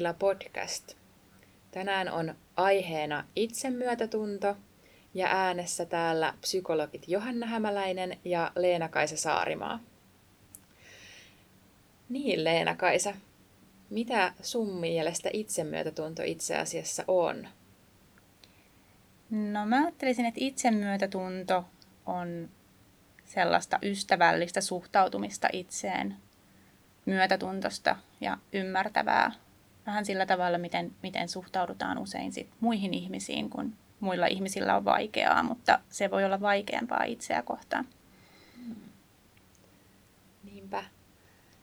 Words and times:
Mielentila 0.00 0.30
podcast. 0.30 0.94
Tänään 1.70 2.08
on 2.08 2.34
aiheena 2.56 3.24
itsemyötätunto 3.36 4.56
ja 5.14 5.26
äänessä 5.30 5.86
täällä 5.86 6.34
psykologit 6.40 7.08
Johanna 7.08 7.46
Hämäläinen 7.46 8.18
ja 8.24 8.52
Leena-Kaisa 8.56 9.16
Saarimaa. 9.16 9.80
Niin, 12.08 12.44
Leena-Kaisa, 12.44 13.14
mitä 13.90 14.32
sun 14.42 14.80
mielestä 14.80 15.30
itsemyötätunto 15.32 16.22
itse 16.22 16.56
asiassa 16.56 17.04
on? 17.08 17.48
No 19.30 19.66
mä 19.66 19.82
ajattelisin, 19.82 20.26
että 20.26 20.40
itsemyötätunto 20.42 21.64
on 22.06 22.48
sellaista 23.24 23.78
ystävällistä 23.82 24.60
suhtautumista 24.60 25.48
itseen, 25.52 26.16
myötätuntosta 27.06 27.96
ja 28.20 28.38
ymmärtävää. 28.52 29.49
Vähän 29.90 30.06
sillä 30.06 30.26
tavalla, 30.26 30.58
miten, 30.58 30.92
miten 31.02 31.28
suhtaudutaan 31.28 31.98
usein 31.98 32.32
sit 32.32 32.48
muihin 32.60 32.94
ihmisiin, 32.94 33.50
kun 33.50 33.72
muilla 34.00 34.26
ihmisillä 34.26 34.76
on 34.76 34.84
vaikeaa, 34.84 35.42
mutta 35.42 35.78
se 35.88 36.10
voi 36.10 36.24
olla 36.24 36.40
vaikeampaa 36.40 37.04
itseä 37.04 37.42
kohtaan. 37.42 37.88
Niinpä. 40.44 40.84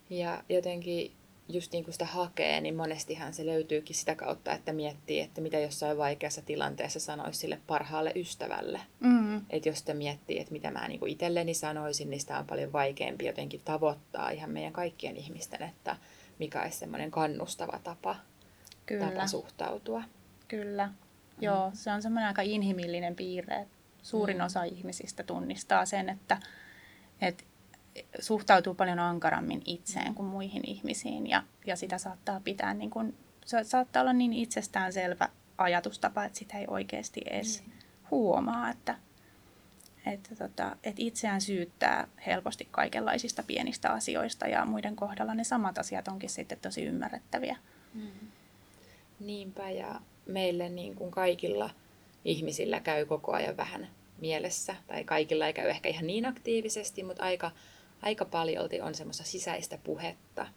Ja 0.10 0.44
jotenkin 0.50 1.12
just 1.50 1.72
niin 1.72 1.84
kuin 1.84 1.94
sitä 1.94 2.06
hakee, 2.06 2.62
niin 2.62 2.76
monestihan 2.76 3.34
se 3.34 3.46
löytyykin 3.46 3.96
sitä 3.96 4.16
kautta, 4.16 4.54
että 4.54 4.74
miettii, 4.74 5.20
että 5.20 5.42
mitä 5.42 5.60
jossain 5.60 5.98
vaikeassa 5.98 6.42
tilanteessa 6.42 7.00
sanoisi 7.00 7.40
sille 7.40 7.60
parhaalle 7.68 8.12
ystävälle. 8.16 8.80
Mm. 9.00 9.38
Että 9.50 9.70
jos 9.70 9.80
sitä 9.80 9.94
miettii, 9.94 10.40
että 10.40 10.54
mitä 10.54 10.72
mä 10.72 10.88
niin 10.88 11.00
kuin 11.00 11.12
itselleni 11.12 11.54
sanoisin, 11.54 12.10
niin 12.10 12.20
sitä 12.20 12.40
on 12.40 12.48
paljon 12.48 12.74
vaikeampi 12.74 13.26
jotenkin 13.26 13.62
tavoittaa 13.66 14.30
ihan 14.30 14.50
meidän 14.50 14.74
kaikkien 14.74 15.18
ihmisten, 15.18 15.64
että 15.64 15.98
mikä 16.40 16.62
olisi 16.62 16.78
semmoinen 16.78 17.12
kannustava 17.12 17.80
tapa, 17.84 18.16
Kyllä. 18.86 19.06
tapa 19.06 19.28
suhtautua. 19.28 20.04
Kyllä. 20.48 20.88
Mm. 20.88 20.94
Joo, 21.42 21.72
se 21.74 21.92
on 21.92 22.02
semmoinen 22.02 22.28
aika 22.28 22.42
inhimillinen 22.42 23.16
piirre. 23.16 23.68
Suurin 24.04 24.38
mm. 24.38 24.46
osa 24.46 24.64
ihmisistä 24.64 25.24
tunnistaa 25.24 25.86
sen, 25.86 26.10
että, 26.10 26.38
että 27.22 27.44
suhtautuu 28.20 28.74
paljon 28.74 29.00
ankarammin 29.00 29.62
itseen 29.66 30.16
kuin 30.16 30.28
muihin 30.28 30.64
ihmisiin 30.66 31.28
ja, 31.28 31.44
ja 31.66 31.76
sitä 31.76 31.98
saattaa 31.98 32.40
pitää 32.40 32.74
niin 32.74 32.90
kuin, 32.90 33.18
se 33.46 33.64
saattaa 33.64 34.02
olla 34.02 34.14
niin 34.14 34.34
itsestäänselvä 34.34 35.30
ajatustapa, 35.58 36.26
että 36.26 36.40
sitä 36.40 36.58
ei 36.58 36.66
oikeasti 36.68 37.22
edes 37.26 37.64
mm. 37.66 37.72
huomaa, 38.12 38.70
että, 38.70 38.96
että, 40.12 40.36
tota, 40.36 40.76
että 40.84 41.02
itseään 41.02 41.42
syyttää 41.42 42.08
helposti 42.26 42.68
kaikenlaisista 42.72 43.44
pienistä 43.44 43.90
asioista 43.92 44.48
ja 44.48 44.66
muiden 44.66 44.96
kohdalla 44.96 45.34
ne 45.34 45.44
samat 45.44 45.78
asiat 45.78 46.08
onkin 46.08 46.30
sitten 46.30 46.58
tosi 46.62 46.84
ymmärrettäviä. 46.84 47.58
Mm. 47.94 48.12
Niinpä 49.20 49.70
ja 49.70 50.02
meille 50.26 50.70
niin 50.70 50.96
kuin 50.96 51.12
kaikilla 51.12 51.70
ihmisillä 52.26 52.80
käy 52.80 53.06
koko 53.06 53.34
ajan 53.34 53.58
vähän 53.58 53.88
mielessä, 54.22 54.76
tai 54.88 55.04
kaikilla 55.04 55.48
ei 55.48 55.54
käy 55.54 55.70
ehkä 55.70 55.90
ihan 55.90 56.08
niin 56.08 56.26
aktiivisesti, 56.26 57.04
mutta 57.04 57.24
aika 57.24 57.52
aika 58.02 58.26
paljolti 58.26 58.82
on 58.82 58.96
semmoista 58.96 59.24
sisäistä 59.24 59.78
puhetta, 59.84 60.48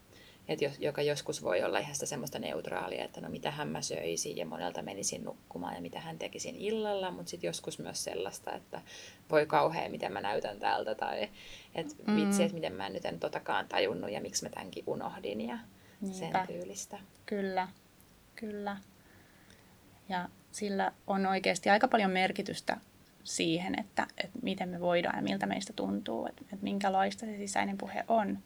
että 0.51 0.65
jos, 0.65 0.79
joka 0.79 1.03
joskus 1.03 1.43
voi 1.43 1.63
olla 1.63 1.79
ihan 1.79 1.95
sitä 1.95 2.07
semmoista 2.07 2.39
neutraalia, 2.39 3.05
että 3.05 3.21
no 3.21 3.29
mitä 3.29 3.51
hän 3.51 3.69
mä 3.69 3.83
söisin 3.83 4.37
ja 4.37 4.47
monelta 4.47 4.83
menisin 4.83 5.25
nukkumaan 5.25 5.75
ja 5.75 5.81
mitä 5.81 6.01
hän 6.01 6.19
tekisin 6.19 6.57
illalla, 6.57 7.11
mutta 7.11 7.31
sitten 7.31 7.49
joskus 7.49 7.79
myös 7.79 8.05
sellaista, 8.05 8.53
että 8.53 8.83
voi 9.31 9.47
kauhea, 9.47 9.89
miten 9.89 10.13
mä 10.13 10.21
näytän 10.21 10.59
täältä 10.59 10.95
tai 10.95 11.29
että 11.75 11.95
mm. 12.07 12.17
vitsi, 12.17 12.43
että 12.43 12.55
miten 12.55 12.73
mä 12.73 12.87
en 12.87 12.93
nyt 12.93 13.05
en 13.05 13.21
totakaan 13.21 13.69
tajunnut 13.69 14.11
ja 14.11 14.21
miksi 14.21 14.45
mä 14.45 14.51
tämänkin 14.51 14.85
unohdin 14.87 15.41
ja 15.41 15.59
Niinpä. 16.01 16.19
sen 16.19 16.47
tyylistä. 16.47 16.99
Kyllä, 17.27 17.69
kyllä. 18.37 18.77
Ja 20.09 20.29
sillä 20.53 20.93
on 21.07 21.27
oikeasti 21.27 21.71
aika 21.71 21.89
paljon 21.89 22.11
merkitystä 22.11 22.77
siihen, 23.25 23.81
että, 23.81 24.07
että 24.25 24.39
miten 24.43 24.69
me 24.69 24.81
voidaan 24.81 25.17
ja 25.17 25.23
miltä 25.23 25.47
meistä 25.47 25.73
tuntuu, 25.73 26.27
että, 26.27 26.43
että 26.43 26.65
minkälaista 26.65 27.27
se 27.27 27.37
sisäinen 27.37 27.79
puhe 27.79 28.05
on. 28.09 28.39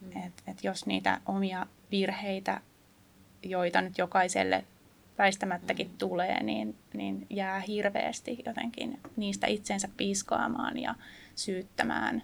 Mm. 0.00 0.22
Että 0.26 0.42
et 0.46 0.64
jos 0.64 0.86
niitä 0.86 1.20
omia 1.26 1.66
virheitä, 1.90 2.60
joita 3.42 3.80
nyt 3.80 3.98
jokaiselle 3.98 4.64
väistämättäkin 5.18 5.86
mm. 5.86 5.98
tulee, 5.98 6.42
niin, 6.42 6.76
niin 6.94 7.26
jää 7.30 7.60
hirveästi 7.60 8.38
jotenkin 8.46 9.00
niistä 9.16 9.46
itsensä 9.46 9.88
piiskaamaan 9.96 10.78
ja 10.78 10.94
syyttämään, 11.34 12.22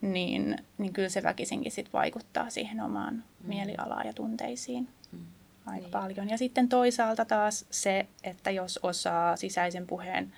niin, 0.00 0.58
niin 0.78 0.92
kyllä 0.92 1.08
se 1.08 1.22
väkisinkin 1.22 1.72
sit 1.72 1.92
vaikuttaa 1.92 2.50
siihen 2.50 2.80
omaan 2.80 3.14
mm. 3.14 3.48
mielialaan 3.48 4.06
ja 4.06 4.12
tunteisiin 4.12 4.88
mm. 5.12 5.26
aika 5.66 5.80
niin. 5.80 5.90
paljon. 5.90 6.28
Ja 6.28 6.38
sitten 6.38 6.68
toisaalta 6.68 7.24
taas 7.24 7.66
se, 7.70 8.06
että 8.24 8.50
jos 8.50 8.78
osaa 8.82 9.36
sisäisen 9.36 9.86
puheen 9.86 10.32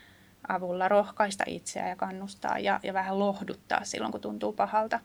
avulla 0.48 0.88
rohkaista 0.88 1.44
itseä 1.47 1.88
ja 1.88 1.97
kannustaa 1.97 2.59
ja, 2.59 2.80
ja 2.82 2.94
vähän 2.94 3.19
lohduttaa 3.19 3.84
silloin, 3.84 4.12
kun 4.12 4.20
tuntuu 4.20 4.53
pahalta, 4.53 5.00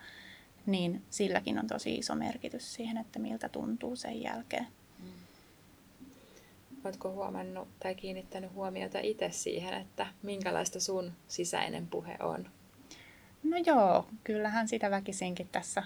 niin 0.65 1.03
silläkin 1.09 1.59
on 1.59 1.67
tosi 1.67 1.95
iso 1.95 2.15
merkitys 2.15 2.73
siihen, 2.73 2.97
että 2.97 3.19
miltä 3.19 3.49
tuntuu 3.49 3.95
sen 3.95 4.21
jälkeen. 4.21 4.67
Mm. 4.99 5.11
Oletko 6.85 7.11
huomannut 7.11 7.67
tai 7.79 7.95
kiinnittänyt 7.95 8.53
huomiota 8.53 8.99
itse 8.99 9.29
siihen, 9.31 9.73
että 9.73 10.07
minkälaista 10.23 10.79
sun 10.79 11.11
sisäinen 11.27 11.87
puhe 11.87 12.17
on? 12.19 12.49
No 13.43 13.57
joo, 13.65 14.07
kyllähän 14.23 14.67
sitä 14.67 14.91
väkisinkin 14.91 15.49
tässä, 15.51 15.83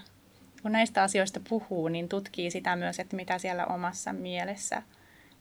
kun 0.62 0.72
näistä 0.72 1.02
asioista 1.02 1.40
puhuu, 1.48 1.88
niin 1.88 2.08
tutkii 2.08 2.50
sitä 2.50 2.76
myös, 2.76 2.98
että 2.98 3.16
mitä 3.16 3.38
siellä 3.38 3.66
omassa 3.66 4.12
mielessä 4.12 4.82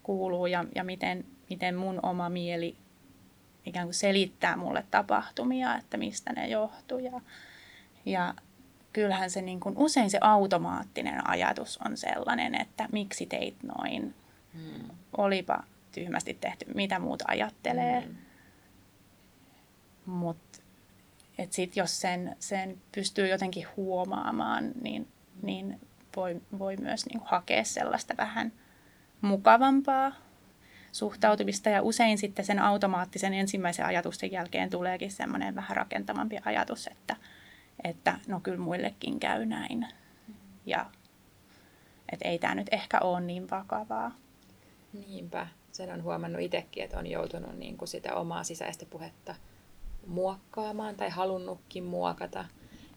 kuuluu 0.04 0.46
ja, 0.46 0.66
ja 0.76 0.84
miten, 0.84 1.26
miten 1.50 1.76
mun 1.76 2.00
oma 2.04 2.30
mieli 2.30 2.76
ikään 3.66 3.88
kuin 3.88 3.94
selittää 3.94 4.58
mulle 4.58 4.86
tapahtumia, 4.92 5.76
että 5.76 5.98
mistä 5.98 6.34
ne 6.34 6.48
johtuu. 6.48 7.00
Ja, 7.00 7.22
ja 8.06 8.34
kyllähän 8.98 9.30
se 9.30 9.42
niin 9.42 9.60
kuin, 9.60 9.78
usein 9.78 10.10
se 10.10 10.18
automaattinen 10.22 11.30
ajatus 11.30 11.80
on 11.86 11.98
sellainen, 11.98 12.62
että 12.62 12.90
miksi 12.92 13.26
teit 13.26 13.56
noin. 13.64 14.16
Hmm. 14.54 14.90
Olipa 15.18 15.64
tyhmästi 15.92 16.38
tehty, 16.42 16.66
mitä 16.76 17.00
muut 17.00 17.24
ajattelee. 17.28 18.02
Hmm. 18.02 18.16
Mutta 20.06 20.60
sitten 21.50 21.82
jos 21.82 22.02
sen, 22.02 22.36
sen 22.40 22.78
pystyy 22.92 23.28
jotenkin 23.28 23.68
huomaamaan, 23.78 24.72
niin, 24.82 25.08
niin 25.42 25.80
voi, 26.16 26.42
voi 26.60 26.78
myös 26.78 27.06
niin 27.06 27.20
kuin 27.20 27.30
hakea 27.30 27.64
sellaista 27.64 28.18
vähän 28.18 28.52
mukavampaa 29.22 30.12
suhtautumista 30.92 31.70
ja 31.70 31.82
usein 31.82 32.18
sitten 32.18 32.46
sen 32.46 32.60
automaattisen 32.60 33.34
ensimmäisen 33.34 33.86
ajatusten 33.86 34.32
jälkeen 34.32 34.70
tuleekin 34.70 35.12
semmoinen 35.12 35.56
vähän 35.56 35.78
rakentavampi 35.78 36.38
ajatus, 36.46 36.88
että, 36.88 37.16
että 37.84 38.20
no 38.28 38.40
kyllä 38.40 38.58
muillekin 38.58 39.20
käy 39.20 39.46
näin 39.46 39.88
ja 40.66 40.86
että 42.12 42.28
ei 42.28 42.40
tämä 42.40 42.56
nyt 42.56 42.68
ehkä 42.72 43.00
ole 43.00 43.22
niin 43.22 43.50
vakavaa. 43.50 44.12
Niinpä, 44.94 45.48
sen 45.72 45.94
on 45.94 46.04
huomannut 46.04 46.42
itsekin, 46.42 46.84
että 46.84 47.00
on 47.00 47.08
joutunut 47.08 47.58
niin 47.58 47.78
kuin 47.78 47.88
sitä 47.88 48.16
omaa 48.16 48.44
sisäistä 48.44 48.86
puhetta 48.86 49.36
muokkaamaan 50.08 50.96
tai 50.96 51.10
halunnutkin 51.10 51.84
muokata. 51.84 52.46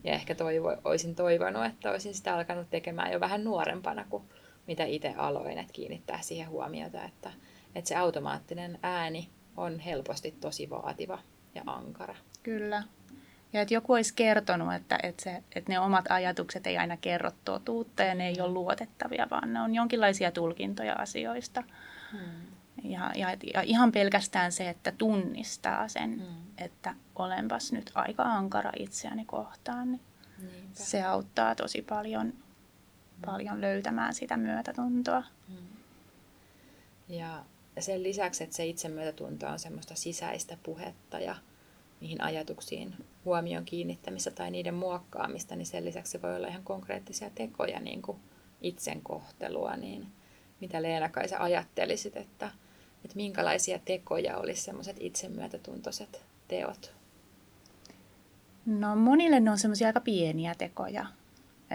Ja 0.04 0.12
ehkä 0.12 0.34
toivo, 0.34 0.76
olisin 0.84 1.14
toivonut, 1.14 1.64
että 1.64 1.90
olisin 1.90 2.14
sitä 2.14 2.34
alkanut 2.34 2.70
tekemään 2.70 3.12
jo 3.12 3.20
vähän 3.20 3.44
nuorempana 3.44 4.05
kuin 4.10 4.22
mitä 4.66 4.84
itse 4.84 5.14
aloin, 5.16 5.58
että 5.58 5.72
kiinnittää 5.72 6.20
siihen 6.20 6.49
huomiota, 6.49 7.05
että, 7.05 7.32
että 7.75 7.88
se 7.88 7.96
automaattinen 7.96 8.78
ääni 8.82 9.28
on 9.56 9.78
helposti 9.78 10.34
tosi 10.40 10.70
vaativa 10.70 11.19
ja 11.55 11.62
ankara. 11.66 12.16
Kyllä. 12.43 12.82
Ja 13.52 13.61
että 13.61 13.75
joku 13.75 13.93
olisi 13.93 14.14
kertonut, 14.14 14.75
että, 14.75 14.99
että, 15.02 15.23
se, 15.23 15.43
että 15.55 15.73
ne 15.73 15.81
omat 15.81 16.05
ajatukset 16.08 16.67
ei 16.67 16.79
aina 16.79 16.97
kerro 16.97 17.31
totuutta 17.44 18.02
ja 18.02 18.14
ne 18.14 18.29
ei 18.29 18.41
ole 18.41 18.52
luotettavia, 18.52 19.26
vaan 19.31 19.52
ne 19.52 19.61
on 19.61 19.75
jonkinlaisia 19.75 20.32
tulkintoja 20.32 20.94
asioista. 20.94 21.62
Hmm. 22.12 22.20
Ja, 22.82 23.12
ja, 23.14 23.37
ja 23.55 23.62
ihan 23.62 23.93
pelkästään 23.93 24.52
se, 24.52 24.69
että 24.69 24.93
tunnistaa 24.93 25.88
sen, 25.88 26.14
hmm. 26.20 26.37
että 26.58 26.94
olenpas 27.17 27.73
nyt 27.73 27.91
aika 27.94 28.23
ankara 28.23 28.73
itseäni 28.79 29.25
kohtaan, 29.25 29.91
niin 29.93 30.00
se 30.73 31.03
auttaa 31.03 31.55
tosi 31.55 31.82
paljon, 31.82 32.26
hmm. 32.26 33.23
paljon 33.26 33.61
löytämään 33.61 34.14
sitä 34.14 34.37
myötätuntoa. 34.37 35.23
Hmm. 35.49 35.56
Ja 37.08 37.44
sen 37.79 38.03
lisäksi, 38.03 38.44
että 38.44 38.56
se 38.56 38.67
itsemyötätunto 38.67 39.46
on 39.46 39.58
semmoista 39.58 39.94
sisäistä 39.94 40.56
puhetta 40.62 41.19
ja 41.19 41.37
niihin 42.00 42.23
ajatuksiin 42.23 42.94
huomion 43.25 43.64
kiinnittämistä 43.64 44.31
tai 44.31 44.50
niiden 44.50 44.75
muokkaamista, 44.75 45.56
niin 45.56 45.67
sen 45.67 45.85
lisäksi 45.85 46.12
se 46.12 46.23
voi 46.23 46.37
olla 46.37 46.49
ihan 46.49 46.64
konkreettisia 46.64 47.31
tekoja, 47.35 47.81
niin 47.81 48.02
kuin 48.02 48.19
itsenkohtelua, 48.62 49.76
niin 49.76 50.06
mitä 50.61 50.82
Leena 50.82 51.08
kai 51.08 51.29
sä 51.29 51.43
ajattelisit, 51.43 52.17
että, 52.17 52.50
että 53.05 53.17
minkälaisia 53.17 53.79
tekoja 53.85 54.37
olisi 54.37 54.62
semmoiset 54.62 54.97
itsemyötätuntoiset 55.00 56.23
teot? 56.49 56.93
No 58.67 58.96
monille 58.96 59.41
ne 59.41 59.50
on 59.50 59.58
semmoisia 59.58 59.87
aika 59.87 60.00
pieniä 60.00 60.55
tekoja. 60.55 61.06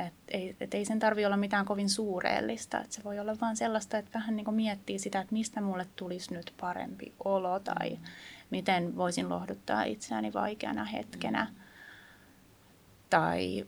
Et 0.07 0.13
ei, 0.27 0.55
et 0.59 0.73
ei 0.73 0.85
sen 0.85 0.99
tarvi 0.99 1.25
olla 1.25 1.37
mitään 1.37 1.65
kovin 1.65 1.89
suureellista. 1.89 2.81
Et 2.81 2.91
se 2.91 3.03
voi 3.03 3.19
olla 3.19 3.35
vain 3.41 3.57
sellaista, 3.57 3.97
että 3.97 4.19
vähän 4.19 4.35
niin 4.35 4.53
miettii 4.53 4.99
sitä, 4.99 5.19
että 5.19 5.33
mistä 5.33 5.61
mulle 5.61 5.87
tulisi 5.95 6.33
nyt 6.33 6.53
parempi 6.59 7.13
olo 7.25 7.59
tai 7.59 7.89
mm. 7.89 7.97
Miten 8.49 8.95
voisin 8.97 9.29
lohduttaa 9.29 9.83
itseäni 9.83 10.33
vaikeana 10.33 10.83
hetkenä. 10.83 11.47
Tai 13.09 13.65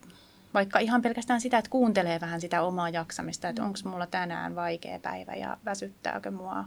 vaikka 0.53 0.79
ihan 0.79 1.01
pelkästään 1.01 1.41
sitä, 1.41 1.57
että 1.57 1.69
kuuntelee 1.69 2.21
vähän 2.21 2.41
sitä 2.41 2.61
omaa 2.61 2.89
jaksamista, 2.89 3.49
että 3.49 3.63
onko 3.63 3.79
mulla 3.83 4.07
tänään 4.07 4.55
vaikea 4.55 4.99
päivä 4.99 5.33
ja 5.33 5.57
väsyttääkö 5.65 6.31
mua. 6.31 6.65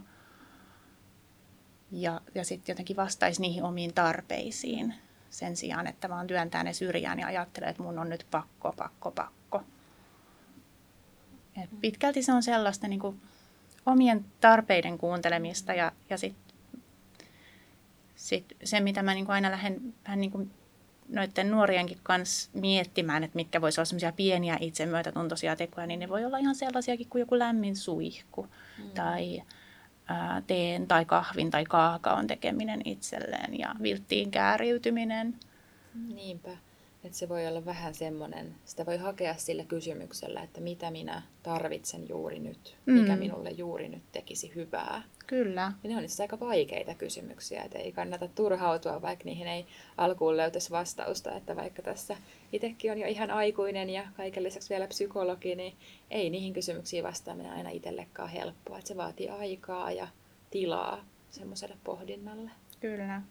Ja, 1.91 2.21
ja 2.35 2.45
sitten 2.45 2.73
jotenkin 2.73 2.95
vastaisi 2.95 3.41
niihin 3.41 3.63
omiin 3.63 3.93
tarpeisiin 3.93 4.93
sen 5.29 5.55
sijaan, 5.55 5.87
että 5.87 6.09
vaan 6.09 6.27
työntää 6.27 6.63
ne 6.63 6.73
syrjään 6.73 7.19
ja 7.19 7.27
ajattelee, 7.27 7.69
että 7.69 7.83
mun 7.83 7.99
on 7.99 8.09
nyt 8.09 8.27
pakko, 8.31 8.73
pakko, 8.77 9.11
pakko. 9.11 9.63
Et 11.63 11.69
pitkälti 11.81 12.23
se 12.23 12.33
on 12.33 12.43
sellaista 12.43 12.87
niin 12.87 12.99
kuin 12.99 13.21
omien 13.85 14.25
tarpeiden 14.41 14.97
kuuntelemista 14.97 15.73
ja, 15.73 15.91
ja 16.09 16.17
sitten 16.17 16.50
sit 18.21 18.45
se, 18.63 18.79
mitä 18.79 19.03
mä 19.03 19.13
niin 19.13 19.25
kuin 19.25 19.33
aina 19.33 19.51
lähden 19.51 19.93
vähän 20.05 20.21
niin 20.21 20.31
kuin 20.31 20.51
noiden 21.09 21.51
nuorienkin 21.51 21.97
kanssa 22.03 22.49
miettimään, 22.53 23.23
että 23.23 23.35
mitkä 23.35 23.61
voisi 23.61 23.79
olla 23.81 23.85
sellaisia 23.85 24.11
pieniä 24.11 24.57
itsemyötätuntoisia 24.59 25.55
tekoja, 25.55 25.87
niin 25.87 25.99
ne 25.99 26.09
voi 26.09 26.25
olla 26.25 26.37
ihan 26.37 26.55
sellaisiakin 26.55 27.09
kuin 27.09 27.19
joku 27.19 27.39
lämmin 27.39 27.75
suihku 27.75 28.47
mm. 28.77 28.89
tai 28.89 29.43
ää, 30.07 30.41
teen 30.47 30.87
tai 30.87 31.05
kahvin 31.05 31.51
tai 31.51 31.65
kaakaon 31.65 32.27
tekeminen 32.27 32.81
itselleen 32.85 33.59
ja 33.59 33.75
vilttiin 33.81 34.31
kääriytyminen. 34.31 35.39
Niinpä. 36.13 36.49
Että 37.03 37.17
se 37.17 37.29
voi 37.29 37.47
olla 37.47 37.65
vähän 37.65 37.93
semmoinen, 37.93 38.55
sitä 38.65 38.85
voi 38.85 38.97
hakea 38.97 39.35
sillä 39.35 39.63
kysymyksellä, 39.63 40.41
että 40.41 40.61
mitä 40.61 40.91
minä 40.91 41.21
tarvitsen 41.43 42.09
juuri 42.09 42.39
nyt, 42.39 42.77
mikä 42.85 43.13
mm. 43.13 43.19
minulle 43.19 43.49
juuri 43.49 43.89
nyt 43.89 44.03
tekisi 44.11 44.55
hyvää. 44.55 45.03
Kyllä. 45.27 45.71
Ja 45.83 45.89
ne 45.89 45.97
on 45.97 46.03
itse 46.03 46.23
aika 46.23 46.39
vaikeita 46.39 46.93
kysymyksiä, 46.93 47.63
että 47.63 47.77
ei 47.77 47.91
kannata 47.91 48.27
turhautua, 48.27 49.01
vaikka 49.01 49.25
niihin 49.25 49.47
ei 49.47 49.65
alkuun 49.97 50.37
löytäisi 50.37 50.71
vastausta, 50.71 51.35
että 51.35 51.55
vaikka 51.55 51.81
tässä 51.81 52.17
itsekin 52.51 52.91
on 52.91 52.97
jo 52.97 53.07
ihan 53.07 53.31
aikuinen 53.31 53.89
ja 53.89 54.07
kaiken 54.17 54.43
lisäksi 54.43 54.69
vielä 54.69 54.87
psykologi, 54.87 55.55
niin 55.55 55.73
ei 56.11 56.29
niihin 56.29 56.53
kysymyksiin 56.53 57.03
vastaaminen 57.03 57.51
aina 57.51 57.69
itsellekaan 57.69 58.29
helppoa. 58.29 58.77
Että 58.77 58.87
se 58.87 58.97
vaatii 58.97 59.29
aikaa 59.29 59.91
ja 59.91 60.07
tilaa 60.51 61.05
semmoiselle 61.29 61.77
pohdinnalle. 61.83 62.51
Kyllä. 62.79 63.21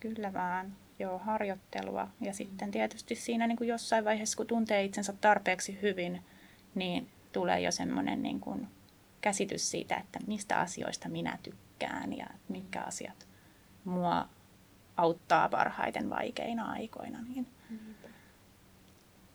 Kyllä 0.00 0.32
vaan 0.32 0.76
joo, 0.98 1.18
harjoittelua. 1.18 2.08
Ja 2.20 2.32
sitten 2.32 2.70
tietysti 2.70 3.14
siinä 3.14 3.46
niin 3.46 3.56
kuin 3.56 3.68
jossain 3.68 4.04
vaiheessa, 4.04 4.36
kun 4.36 4.46
tuntee 4.46 4.84
itsensä 4.84 5.12
tarpeeksi 5.20 5.78
hyvin, 5.82 6.24
niin 6.74 7.08
tulee 7.32 7.60
jo 7.60 7.72
semmoinen 7.72 8.22
niin 8.22 8.40
kuin 8.40 8.68
käsitys 9.20 9.70
siitä, 9.70 9.96
että 9.96 10.18
mistä 10.26 10.60
asioista 10.60 11.08
minä 11.08 11.38
tykkään 11.42 12.16
ja 12.16 12.26
mitkä 12.48 12.80
asiat 12.80 13.26
mua 13.84 14.28
auttaa 14.96 15.48
parhaiten 15.48 16.10
vaikeina 16.10 16.70
aikoina. 16.70 17.22
Niin, 17.22 17.46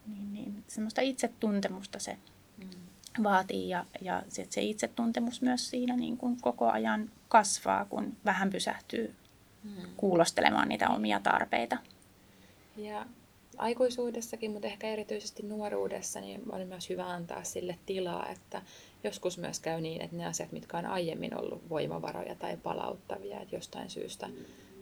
niin, 0.07 0.33
niin 0.33 0.63
semmoista 0.67 1.01
itsetuntemusta 1.01 1.99
se 1.99 2.17
mm. 2.57 3.23
vaatii 3.23 3.69
ja, 3.69 3.85
ja 4.01 4.23
se 4.29 4.61
itsetuntemus 4.61 5.41
myös 5.41 5.69
siinä 5.69 5.95
niin 5.95 6.17
kuin 6.17 6.41
koko 6.41 6.69
ajan 6.69 7.11
kasvaa, 7.27 7.85
kun 7.85 8.17
vähän 8.25 8.49
pysähtyy 8.49 9.15
kuulostelemaan 9.97 10.69
niitä 10.69 10.89
omia 10.89 11.19
tarpeita. 11.19 11.77
Ja 12.77 13.05
aikuisuudessakin, 13.57 14.51
mutta 14.51 14.67
ehkä 14.67 14.87
erityisesti 14.87 15.43
nuoruudessa, 15.43 16.21
niin 16.21 16.41
on 16.51 16.67
myös 16.67 16.89
hyvä 16.89 17.07
antaa 17.07 17.43
sille 17.43 17.79
tilaa, 17.85 18.29
että 18.29 18.61
joskus 19.03 19.37
myös 19.37 19.59
käy 19.59 19.81
niin, 19.81 20.01
että 20.01 20.15
ne 20.15 20.25
asiat, 20.25 20.51
mitkä 20.51 20.77
on 20.77 20.85
aiemmin 20.85 21.39
ollut 21.39 21.69
voimavaroja 21.69 22.35
tai 22.35 22.57
palauttavia, 22.57 23.41
että 23.41 23.55
jostain 23.55 23.89
syystä 23.89 24.29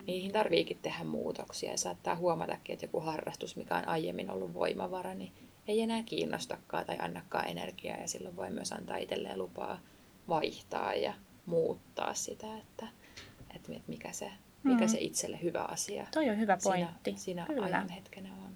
niihin 0.07 0.31
tarviikin 0.31 0.79
tehdä 0.81 1.03
muutoksia 1.03 1.71
ja 1.71 1.77
saattaa 1.77 2.15
huomatakin, 2.15 2.73
että 2.73 2.85
joku 2.85 2.99
harrastus, 2.99 3.55
mikä 3.55 3.75
on 3.75 3.87
aiemmin 3.87 4.31
ollut 4.31 4.53
voimavara, 4.53 5.13
niin 5.13 5.31
ei 5.67 5.81
enää 5.81 6.03
kiinnostakaan 6.03 6.85
tai 6.85 6.95
annakaan 6.99 7.47
energiaa 7.47 7.97
ja 7.97 8.07
silloin 8.07 8.35
voi 8.35 8.49
myös 8.49 8.71
antaa 8.71 8.97
itselleen 8.97 9.37
lupaa 9.37 9.79
vaihtaa 10.29 10.93
ja 10.93 11.13
muuttaa 11.45 12.13
sitä, 12.13 12.57
että, 12.57 12.87
että 13.55 13.71
mikä 13.87 14.11
se 14.11 14.31
mikä 14.67 14.85
mm. 14.85 14.89
se 14.89 14.97
itselle 14.99 15.39
hyvä 15.43 15.61
asia 15.63 16.07
Toi 16.11 16.29
on 16.29 16.39
hyvä 16.39 16.57
pointti. 16.63 17.13
Siinä, 17.17 17.45
siinä 17.45 17.65
ajan 17.65 17.89
hetkenä 17.89 18.29
on. 18.45 18.51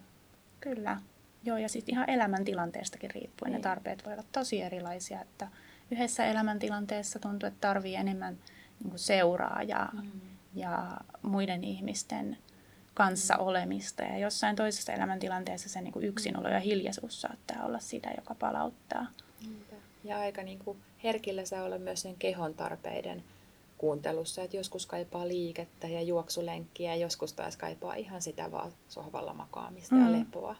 Kyllä. 0.60 0.98
Joo, 1.44 1.58
ja 1.58 1.70
sitten 1.70 1.96
ihan 1.96 2.10
elämäntilanteestakin 2.10 3.12
riippuen 3.12 3.52
niin. 3.52 3.58
ne 3.58 3.64
tarpeet 3.64 4.06
voi 4.06 4.14
olla 4.14 4.24
tosi 4.32 4.62
erilaisia. 4.62 5.22
Että 5.22 5.48
yhdessä 5.92 6.26
elämäntilanteessa 6.26 7.20
tuntuu, 7.20 7.48
että 7.48 7.68
tarvii 7.68 7.96
enemmän 7.96 8.38
niin 8.84 9.00
seuraa 9.00 9.64
ja, 9.64 9.90
mm. 9.94 10.12
ja 10.54 10.98
muiden 11.22 11.64
ihmisten 11.64 12.38
kanssa 12.94 13.34
mm. 13.34 13.42
olemista. 13.42 14.04
Ja 14.04 14.18
jossain 14.18 14.56
toisessa 14.56 14.94
elämäntilanteessa 14.94 15.70
se 15.70 15.82
niin 15.82 15.94
kuin 15.94 16.06
yksinolo 16.06 16.50
ja 16.50 16.60
hiljaisuus 16.60 17.22
saattaa 17.22 17.66
olla 17.66 17.80
sitä, 17.80 18.10
joka 18.18 18.36
palauttaa. 18.36 19.08
Ja 20.04 20.20
aika 20.20 20.44
niin 20.44 20.60
kuin 20.60 20.78
herkillä 21.04 21.46
saa 21.46 21.64
olla 21.64 21.78
myös 21.78 22.02
sen 22.02 22.16
kehon 22.16 22.54
tarpeiden 22.54 23.24
kuuntelussa, 23.82 24.44
että 24.44 24.58
joskus 24.58 24.86
kaipaa 24.86 25.28
liikettä 25.28 25.88
ja 25.88 26.02
juoksulenkkiä 26.02 26.96
ja 26.96 27.02
joskus 27.02 27.34
taas 27.34 27.58
kaipaa 27.58 27.94
ihan 27.94 28.22
sitä 28.22 28.52
vaan 28.52 28.72
sohvalla 28.88 29.34
makaamista 29.34 29.96
mm. 29.96 30.06
ja 30.06 30.20
lepoa. 30.20 30.56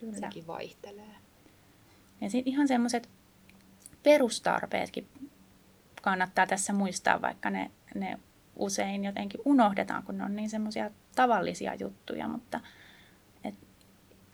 Kyllä. 0.00 0.18
Sekin 0.18 0.46
vaihtelee. 0.46 1.14
Ja 2.20 2.30
sitten 2.30 2.52
ihan 2.52 2.68
semmoiset 2.68 3.08
perustarpeetkin 4.02 5.08
kannattaa 6.02 6.46
tässä 6.46 6.72
muistaa, 6.72 7.22
vaikka 7.22 7.50
ne, 7.50 7.70
ne 7.94 8.18
usein 8.56 9.04
jotenkin 9.04 9.40
unohdetaan, 9.44 10.02
kun 10.02 10.18
ne 10.18 10.24
on 10.24 10.36
niin 10.36 10.50
semmoisia 10.50 10.90
tavallisia 11.16 11.74
juttuja, 11.74 12.28
mutta 12.28 12.60
et 13.44 13.54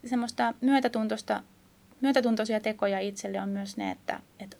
semmoista 0.04 0.54
myötätuntoista, 0.60 1.42
myötätuntoisia 2.00 2.60
tekoja 2.60 3.00
itselle 3.00 3.40
on 3.40 3.48
myös 3.48 3.76
ne, 3.76 3.90
että, 3.90 4.20
että 4.38 4.56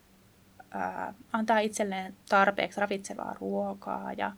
ää, 0.70 1.14
antaa 1.32 1.58
itselleen 1.58 2.16
tarpeeksi 2.28 2.80
ravitsevaa 2.80 3.36
ruokaa 3.40 4.12
ja 4.12 4.32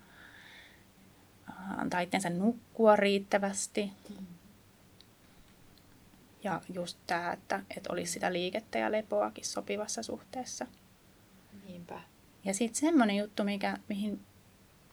ää, 1.49 1.75
antaa 1.79 2.01
itsensä 2.01 2.31
nukkua 2.31 2.97
riittävästi. 2.97 3.93
Mm. 4.09 4.27
Ja 6.45 6.61
just 6.75 6.99
tämä, 7.07 7.33
että, 7.33 7.63
että 7.77 7.93
olisi 7.93 8.13
sitä 8.13 8.33
liikettä 8.33 8.79
ja 8.79 8.93
lepoakin 8.93 9.45
sopivassa 9.45 10.03
suhteessa. 10.03 10.67
Niinpä. 11.67 12.01
Ja 12.45 12.55
sitten 12.55 12.81
semmoinen 12.81 13.17
juttu, 13.17 13.45
mikä, 13.45 13.77
mihin 13.89 14.21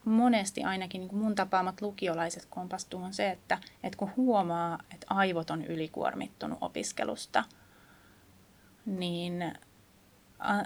monesti 0.06 0.64
ainakin 0.64 1.02
niin 1.02 1.16
mun 1.16 1.36
tapaamat 1.36 1.82
lukiolaiset 1.82 2.48
kompastuu, 2.50 3.04
on 3.04 3.14
se, 3.14 3.30
että, 3.30 3.58
että 3.84 3.98
kun 3.98 4.12
huomaa, 4.18 4.80
että 4.94 5.08
aivot 5.10 5.50
on 5.50 5.66
ylikuormittunut 5.66 6.58
opiskelusta, 6.62 7.44
niin 8.86 9.54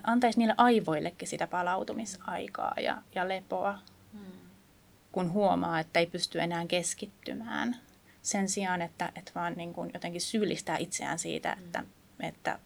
antaisi 0.04 0.40
niille 0.40 0.56
aivoillekin 0.58 1.28
sitä 1.28 1.48
palautumisaikaa 1.48 2.74
ja, 2.82 3.02
ja 3.16 3.28
lepoa, 3.28 3.80
hmm. 4.14 4.32
kun 5.12 5.32
huomaa, 5.32 5.80
että 5.80 6.00
ei 6.00 6.06
pysty 6.06 6.40
enää 6.40 6.66
keskittymään. 6.66 7.76
Sen 8.22 8.50
sijaan, 8.50 8.82
että, 8.82 9.12
että 9.16 9.32
vaan 9.36 9.54
niin 9.54 9.74
kuin 9.74 9.92
jotenkin 9.94 10.22
syyllistää 10.22 10.78
itseään 10.78 11.20
siitä, 11.20 11.56
hmm. 11.56 11.66
että, 11.66 11.84
että, 12.20 12.60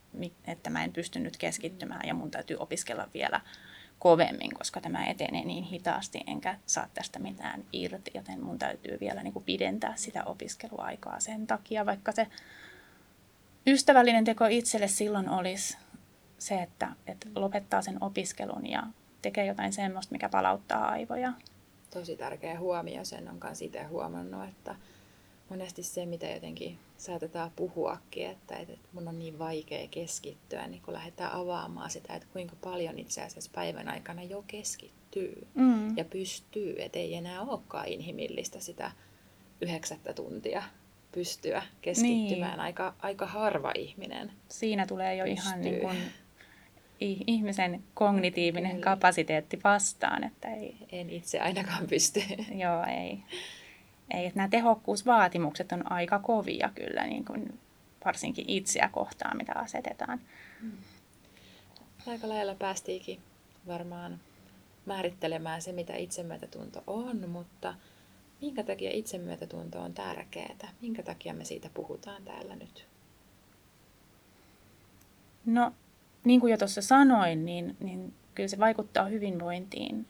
että 0.47 0.69
mä 0.69 0.83
en 0.83 0.93
pysty 0.93 1.19
nyt 1.19 1.37
keskittymään 1.37 2.07
ja 2.07 2.13
mun 2.13 2.31
täytyy 2.31 2.57
opiskella 2.59 3.07
vielä 3.13 3.41
kovemmin, 3.99 4.53
koska 4.53 4.81
tämä 4.81 5.05
etenee 5.05 5.45
niin 5.45 5.63
hitaasti, 5.63 6.23
enkä 6.27 6.59
saa 6.65 6.87
tästä 6.93 7.19
mitään 7.19 7.63
irti, 7.73 8.11
joten 8.13 8.43
mun 8.43 8.59
täytyy 8.59 8.97
vielä 8.99 9.23
niin 9.23 9.33
kuin 9.33 9.45
pidentää 9.45 9.93
sitä 9.95 10.23
opiskeluaikaa 10.23 11.19
sen 11.19 11.47
takia, 11.47 11.85
vaikka 11.85 12.11
se 12.11 12.27
ystävällinen 13.67 14.23
teko 14.23 14.45
itselle 14.45 14.87
silloin 14.87 15.29
olisi 15.29 15.77
se, 16.37 16.61
että, 16.61 16.91
että 17.07 17.27
lopettaa 17.35 17.81
sen 17.81 18.03
opiskelun 18.03 18.69
ja 18.69 18.83
tekee 19.21 19.45
jotain 19.45 19.73
semmoista, 19.73 20.11
mikä 20.11 20.29
palauttaa 20.29 20.87
aivoja. 20.87 21.33
Tosi 21.93 22.17
tärkeä 22.17 22.59
huomio, 22.59 23.05
sen 23.05 23.29
on 23.29 23.39
myös 23.43 23.61
itse 23.61 23.83
huomannut, 23.83 24.49
että 24.49 24.75
monesti 25.49 25.83
se, 25.83 26.05
mitä 26.05 26.27
jotenkin 26.27 26.79
saatetaan 26.97 27.51
puhuakin, 27.55 28.29
että, 28.29 28.55
että 28.55 28.77
mun 28.93 29.07
on 29.07 29.19
niin 29.19 29.39
vaikea 29.39 29.87
keskittyä, 29.87 30.67
niin 30.67 30.81
kun 30.81 30.93
lähdetään 30.93 31.31
avaamaan 31.31 31.89
sitä, 31.89 32.13
että 32.13 32.27
kuinka 32.33 32.55
paljon 32.63 32.99
itse 32.99 33.21
asiassa 33.21 33.51
päivän 33.55 33.89
aikana 33.89 34.23
jo 34.23 34.43
keskittyy 34.47 35.47
mm. 35.53 35.97
ja 35.97 36.05
pystyy, 36.05 36.75
että 36.79 36.99
ei 36.99 37.15
enää 37.15 37.41
olekaan 37.41 37.87
inhimillistä 37.87 38.59
sitä 38.59 38.91
yhdeksättä 39.61 40.13
tuntia 40.13 40.63
pystyä 41.11 41.63
keskittymään. 41.81 42.51
Niin. 42.51 42.59
Aika, 42.59 42.93
aika 42.99 43.25
harva 43.25 43.71
ihminen 43.75 44.31
Siinä 44.49 44.87
tulee 44.87 45.15
jo 45.15 45.25
pystyy. 45.25 45.43
ihan 45.43 45.61
niin 45.61 45.81
kuin 45.81 45.97
ihmisen 46.99 47.83
kognitiivinen 47.93 48.71
Kyllä. 48.71 48.83
kapasiteetti 48.83 49.59
vastaan. 49.63 50.23
Että 50.23 50.49
ei, 50.49 50.75
en 50.91 51.09
itse 51.09 51.39
ainakaan 51.39 51.87
pysty. 51.87 52.19
Joo, 52.63 52.83
ei. 52.83 53.23
ei 54.11 54.25
että 54.25 54.37
nämä 54.37 54.49
tehokkuusvaatimukset 54.49 55.71
on 55.71 55.91
aika 55.91 56.19
kovia 56.19 56.71
kyllä 56.75 57.07
niin 57.07 57.25
kuin 57.25 57.59
varsinkin 58.05 58.45
itseä 58.47 58.89
kohtaan, 58.91 59.37
mitä 59.37 59.53
asetetaan. 59.55 60.21
Mm. 60.61 60.71
Aika 62.07 62.29
lailla 62.29 62.55
päästiinkin 62.55 63.19
varmaan 63.67 64.19
määrittelemään 64.85 65.61
se, 65.61 65.71
mitä 65.71 65.95
itsemyötätunto 65.95 66.83
on, 66.87 67.29
mutta 67.29 67.75
minkä 68.41 68.63
takia 68.63 68.89
itsemyötätunto 68.93 69.79
on 69.81 69.93
tärkeää? 69.93 70.73
Minkä 70.81 71.03
takia 71.03 71.33
me 71.33 71.45
siitä 71.45 71.69
puhutaan 71.73 72.23
täällä 72.23 72.55
nyt? 72.55 72.87
No, 75.45 75.71
niin 76.25 76.39
kuin 76.39 76.51
jo 76.51 76.57
tuossa 76.57 76.81
sanoin, 76.81 77.45
niin, 77.45 77.77
niin 77.79 78.13
kyllä 78.35 78.47
se 78.47 78.59
vaikuttaa 78.59 79.05
hyvinvointiin 79.05 80.07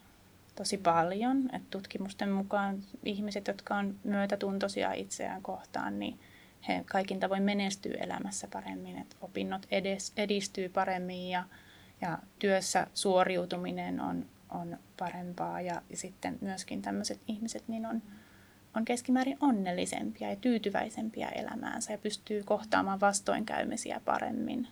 tosi 0.55 0.77
paljon. 0.77 1.49
Et 1.53 1.69
tutkimusten 1.69 2.29
mukaan 2.29 2.83
ihmiset, 3.03 3.47
jotka 3.47 3.75
on 3.75 3.95
myötätuntoisia 4.03 4.93
itseään 4.93 5.41
kohtaan, 5.41 5.99
niin 5.99 6.19
he 6.67 6.83
kaikin 6.85 7.19
tavoin 7.19 7.43
menestyy 7.43 7.93
elämässä 7.99 8.47
paremmin. 8.53 8.97
Et 8.97 9.17
opinnot 9.21 9.67
edes, 9.71 10.13
edistyy 10.17 10.69
paremmin 10.69 11.29
ja, 11.29 11.43
ja 12.01 12.17
työssä 12.39 12.87
suoriutuminen 12.93 14.01
on, 14.01 14.25
on 14.49 14.77
parempaa. 14.97 15.61
Ja, 15.61 15.81
sitten 15.93 16.37
myöskin 16.41 16.81
tämmöiset 16.81 17.19
ihmiset 17.27 17.63
niin 17.67 17.85
on, 17.85 18.01
on 18.75 18.85
keskimäärin 18.85 19.37
onnellisempia 19.41 20.29
ja 20.29 20.35
tyytyväisempiä 20.35 21.29
elämäänsä 21.29 21.91
ja 21.91 21.97
pystyy 21.97 22.43
kohtaamaan 22.43 22.99
vastoinkäymisiä 22.99 24.01
paremmin. 24.05 24.67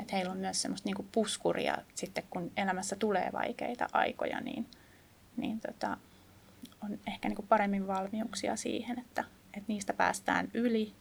Että 0.00 0.16
heillä 0.16 0.32
on 0.32 0.38
myös 0.38 0.62
semmoista 0.62 0.88
niinku 0.88 1.06
puskuria 1.12 1.78
sitten, 1.94 2.24
kun 2.30 2.52
elämässä 2.56 2.96
tulee 2.96 3.30
vaikeita 3.32 3.88
aikoja, 3.92 4.40
niin, 4.40 4.66
niin 5.36 5.60
tota, 5.60 5.96
on 6.84 6.98
ehkä 7.06 7.28
niinku 7.28 7.42
paremmin 7.42 7.86
valmiuksia 7.86 8.56
siihen, 8.56 8.98
että, 8.98 9.24
että 9.44 9.64
niistä 9.68 9.92
päästään 9.92 10.50
yli. 10.54 10.92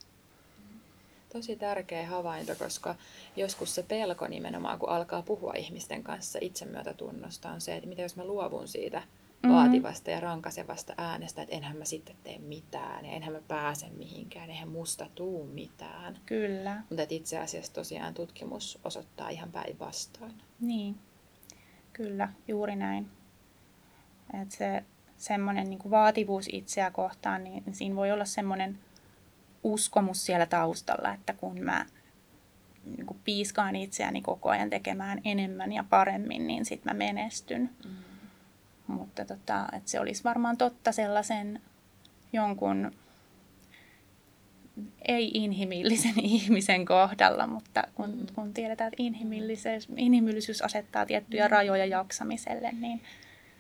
Tosi 1.34 1.56
tärkeä 1.56 2.08
havainto, 2.08 2.56
koska 2.56 2.96
joskus 3.36 3.76
se 3.76 3.84
pelko 3.84 4.28
nimenomaan, 4.28 4.80
kun 4.80 4.90
alkaa 4.90 5.22
puhua 5.22 5.54
ihmisten 5.58 6.04
kanssa 6.04 6.40
itsemyötätunnosta, 6.42 7.50
on 7.50 7.62
se, 7.62 7.76
että 7.76 7.90
mitä 7.90 8.02
jos 8.02 8.16
mä 8.16 8.26
luovun 8.26 8.68
siitä 8.68 9.04
mm-hmm. 9.44 9.56
vaativasta 9.56 10.12
ja 10.12 10.20
rankasevasta 10.20 10.94
äänestä, 10.98 11.42
että 11.42 11.56
enhän 11.56 11.78
mä 11.78 11.86
sitten 11.86 12.16
tee 12.24 12.38
mitään 12.38 13.06
ja 13.06 13.12
enhän 13.12 13.34
mä 13.34 13.42
pääse 13.48 13.90
mihinkään, 13.90 14.50
eihän 14.50 14.70
musta 14.70 15.10
tuu 15.16 15.46
mitään. 15.46 16.18
Kyllä. 16.26 16.84
Mutta 16.90 17.04
itse 17.10 17.40
asiassa 17.40 17.74
tosiaan 17.74 18.14
tutkimus 18.14 18.80
osoittaa 18.84 19.30
ihan 19.30 19.52
päinvastoin. 19.52 20.34
Niin, 20.60 20.96
kyllä, 21.94 22.30
juuri 22.48 22.76
näin. 22.76 23.08
Että 24.42 24.56
se 24.56 24.84
semmoinen 25.18 25.70
niin 25.70 25.92
vaativuus 25.92 26.50
itseä 26.52 26.92
kohtaan, 26.92 27.44
niin 27.44 27.64
siinä 27.72 27.96
voi 27.96 28.12
olla 28.12 28.26
semmoinen 28.26 28.80
uskomus 29.64 30.26
siellä 30.26 30.46
taustalla, 30.46 31.14
että 31.14 31.34
kun 31.34 31.62
mä 31.62 31.86
niin 32.86 33.06
kuin 33.06 33.20
piiskaan 33.24 33.76
itseäni 33.76 34.22
koko 34.22 34.50
ajan 34.50 34.70
tekemään 34.70 35.22
enemmän 35.26 35.72
ja 35.72 35.84
paremmin, 35.90 36.48
niin 36.48 36.66
sitten 36.66 36.94
mä 36.94 36.98
menestyn. 36.98 37.70
Mm. 37.86 38.09
Mutta 38.90 39.26
tota, 39.26 39.66
että 39.74 39.92
se 39.92 40.00
olisi 40.00 40.24
varmaan 40.24 40.58
totta 40.58 40.92
sellaisen 40.92 41.62
jonkun 42.34 42.92
ei-inhimillisen 45.08 46.20
ihmisen 46.36 46.86
kohdalla, 46.86 47.48
mutta 47.48 47.84
kun, 47.96 48.10
mm. 48.10 48.26
kun 48.36 48.54
tiedetään, 48.54 48.88
että 48.88 49.04
inhimillisyys, 49.04 49.88
inhimillisyys 49.98 50.62
asettaa 50.62 51.06
tiettyjä 51.06 51.46
mm. 51.46 51.52
rajoja 51.52 51.86
jaksamiselle, 51.86 52.72
niin 52.72 53.02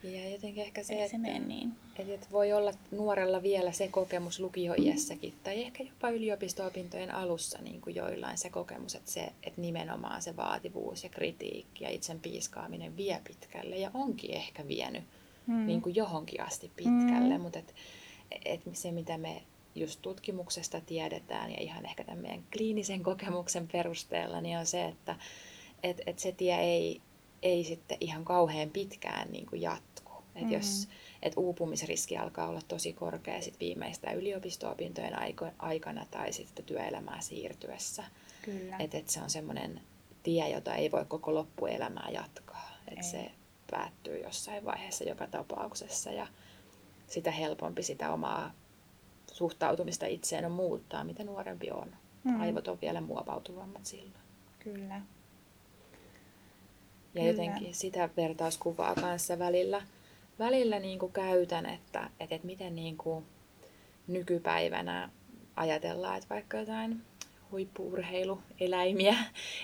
ja 0.03 0.29
jotenkin 0.29 0.63
ehkä 0.63 0.83
se, 0.83 0.93
että, 0.93 1.09
se 1.09 1.17
niin. 1.17 1.71
että 1.97 2.27
voi 2.31 2.53
olla 2.53 2.71
nuorella 2.91 3.43
vielä 3.43 3.71
se 3.71 3.87
kokemus 3.87 4.39
lukioiässäkin 4.39 5.33
tai 5.43 5.61
ehkä 5.61 5.83
jopa 5.83 6.09
yliopisto-opintojen 6.09 7.15
alussa 7.15 7.59
niin 7.61 7.81
kuin 7.81 7.95
joillain 7.95 8.37
se 8.37 8.49
kokemus, 8.49 8.95
että, 8.95 9.11
se, 9.11 9.21
että 9.43 9.61
nimenomaan 9.61 10.21
se 10.21 10.35
vaativuus 10.35 11.03
ja 11.03 11.09
kritiikki 11.09 11.83
ja 11.83 11.89
itsen 11.89 12.19
piiskaaminen 12.19 12.97
vie 12.97 13.21
pitkälle 13.27 13.77
ja 13.77 13.91
onkin 13.93 14.33
ehkä 14.33 14.67
vienyt 14.67 15.03
mm. 15.49 15.65
niin 15.65 15.81
kuin 15.81 15.95
johonkin 15.95 16.41
asti 16.41 16.71
pitkälle, 16.75 17.37
mm. 17.37 17.41
mutta 17.41 17.59
et, 17.59 17.75
et 18.45 18.61
se 18.73 18.91
mitä 18.91 19.17
me 19.17 19.43
just 19.75 20.01
tutkimuksesta 20.01 20.81
tiedetään 20.81 21.51
ja 21.51 21.57
ihan 21.59 21.85
ehkä 21.85 22.03
tämän 22.03 22.19
meidän 22.19 22.43
kliinisen 22.57 23.03
kokemuksen 23.09 23.67
perusteella, 23.67 24.41
niin 24.41 24.57
on 24.57 24.65
se, 24.65 24.85
että 24.85 25.15
et, 25.83 26.01
et 26.05 26.19
se 26.19 26.31
tie 26.31 26.59
ei, 26.59 27.01
ei 27.41 27.63
sitten 27.63 27.97
ihan 27.99 28.25
kauhean 28.25 28.69
pitkään 28.69 29.31
niin 29.31 29.45
kuin 29.45 29.61
jatku. 29.61 30.11
Et 30.35 30.45
mm. 30.45 30.51
jos, 30.51 30.87
et 31.21 31.33
uupumisriski 31.37 32.17
alkaa 32.17 32.47
olla 32.47 32.61
tosi 32.67 32.93
korkea 32.93 33.41
sit 33.41 33.59
viimeistään 33.59 34.15
yliopisto-opintojen 34.15 35.13
aikana 35.59 36.05
tai 36.11 36.33
sitten 36.33 36.65
työelämää 36.65 37.21
siirtyessä. 37.21 38.03
Kyllä. 38.41 38.77
Et, 38.77 38.95
et 38.95 39.09
se 39.09 39.21
on 39.21 39.29
semmoinen 39.29 39.81
tie, 40.23 40.49
jota 40.49 40.75
ei 40.75 40.91
voi 40.91 41.05
koko 41.05 41.33
loppuelämää 41.33 42.09
jatkaa. 42.11 42.69
Et 42.87 43.03
se 43.03 43.31
päättyy 43.71 44.17
jossain 44.17 44.65
vaiheessa 44.65 45.03
joka 45.03 45.27
tapauksessa 45.27 46.11
ja 46.11 46.27
sitä 47.07 47.31
helpompi 47.31 47.83
sitä 47.83 48.13
omaa 48.13 48.51
suhtautumista 49.31 50.05
itseen 50.05 50.45
on 50.45 50.51
muuttaa, 50.51 51.03
mitä 51.03 51.23
nuorempi 51.23 51.71
on. 51.71 51.95
Mm. 52.23 52.41
Aivot 52.41 52.67
on 52.67 52.77
vielä 52.81 53.01
muovautuvammat 53.01 53.85
silloin. 53.85 54.13
Kyllä. 54.59 55.01
Ja 57.13 57.21
Kyllä. 57.21 57.27
jotenkin 57.27 57.75
sitä 57.75 58.09
vertauskuvaa 58.17 58.95
kanssa 58.95 59.39
välillä, 59.39 59.81
välillä 60.39 60.79
niin 60.79 60.99
kuin 60.99 61.11
käytän, 61.11 61.65
että, 61.65 62.09
että, 62.19 62.35
että 62.35 62.47
miten 62.47 62.75
niin 62.75 62.97
kuin 62.97 63.25
nykypäivänä 64.07 65.09
ajatellaan, 65.55 66.17
että 66.17 66.29
vaikka 66.29 66.57
jotain 66.57 67.01
huippuurheilueläimiä 67.51 69.15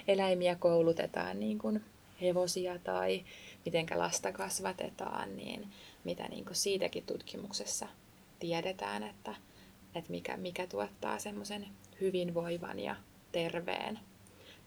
eläimiä 0.08 0.56
koulutetaan 0.56 1.40
niin 1.40 1.58
kuin 1.58 1.84
hevosia 2.22 2.80
tai 2.80 3.26
miten 3.66 3.86
lasta 3.96 4.32
kasvatetaan, 4.32 5.36
niin 5.36 5.72
mitä 6.04 6.28
niin 6.28 6.46
kuin 6.46 6.56
siitäkin 6.56 7.06
tutkimuksessa 7.06 7.88
tiedetään, 8.40 9.04
että, 9.04 9.36
että 9.96 10.12
mikä, 10.12 10.38
mikä 10.38 10.68
tuottaa 10.68 11.20
semmoisen 11.20 11.68
hyvinvoivan 12.02 12.80
ja 12.80 12.96
terveen, 13.32 14.00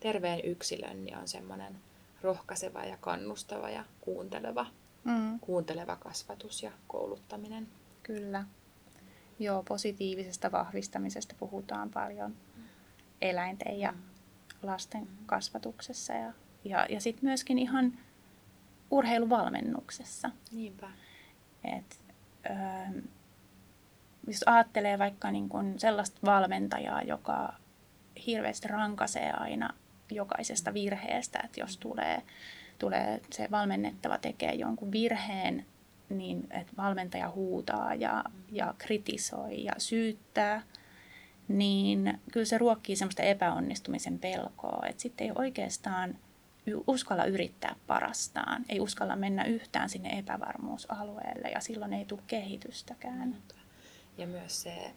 terveen 0.00 0.40
yksilön, 0.44 1.04
niin 1.04 1.16
on 1.16 1.28
semmoinen 1.28 1.78
rohkaiseva 2.22 2.84
ja 2.84 2.96
kannustava 2.96 3.70
ja 3.70 3.84
kuunteleva, 4.00 4.66
mm. 5.04 5.40
kuunteleva 5.40 5.96
kasvatus 5.96 6.62
ja 6.62 6.72
kouluttaminen. 6.88 7.68
Kyllä. 8.02 8.44
Joo, 9.38 9.62
positiivisesta 9.62 10.52
vahvistamisesta 10.52 11.34
puhutaan 11.38 11.90
paljon 11.90 12.36
eläinten 13.20 13.80
ja 13.80 13.94
lasten 14.62 15.08
kasvatuksessa. 15.26 16.12
Ja, 16.12 16.32
ja, 16.64 16.86
ja 16.88 17.00
sitten 17.00 17.24
myöskin 17.24 17.58
ihan 17.58 17.92
urheiluvalmennuksessa. 18.90 20.30
Niinpä. 20.52 20.90
Et, 21.64 22.00
ö, 22.46 23.02
jos 24.26 24.42
ajattelee 24.46 24.98
vaikka 24.98 25.30
niin 25.30 25.48
kun 25.48 25.74
sellaista 25.78 26.18
valmentajaa, 26.24 27.02
joka 27.02 27.54
hirveästi 28.26 28.68
rankaisee 28.68 29.32
aina 29.32 29.74
jokaisesta 30.10 30.74
virheestä, 30.74 31.40
että 31.44 31.60
jos 31.60 31.76
tulee, 31.76 32.22
tulee 32.78 33.20
se 33.32 33.48
valmennettava 33.50 34.18
tekee 34.18 34.54
jonkun 34.54 34.92
virheen, 34.92 35.66
niin 36.08 36.46
että 36.50 36.72
valmentaja 36.76 37.30
huutaa 37.30 37.94
ja, 37.94 38.24
ja 38.52 38.74
kritisoi 38.78 39.64
ja 39.64 39.72
syyttää, 39.78 40.62
niin 41.48 42.20
kyllä 42.32 42.46
se 42.46 42.58
ruokkii 42.58 42.96
semmoista 42.96 43.22
epäonnistumisen 43.22 44.18
pelkoa, 44.18 44.86
että 44.86 45.02
sitten 45.02 45.26
ei 45.26 45.32
oikeastaan 45.34 46.18
uskalla 46.86 47.24
yrittää 47.24 47.76
parastaan, 47.86 48.64
ei 48.68 48.80
uskalla 48.80 49.16
mennä 49.16 49.44
yhtään 49.44 49.90
sinne 49.90 50.18
epävarmuusalueelle 50.18 51.48
ja 51.48 51.60
silloin 51.60 51.92
ei 51.92 52.04
tule 52.04 52.20
kehitystäkään. 52.26 53.36
Ja 54.18 54.26
myös 54.26 54.62
se 54.62 54.94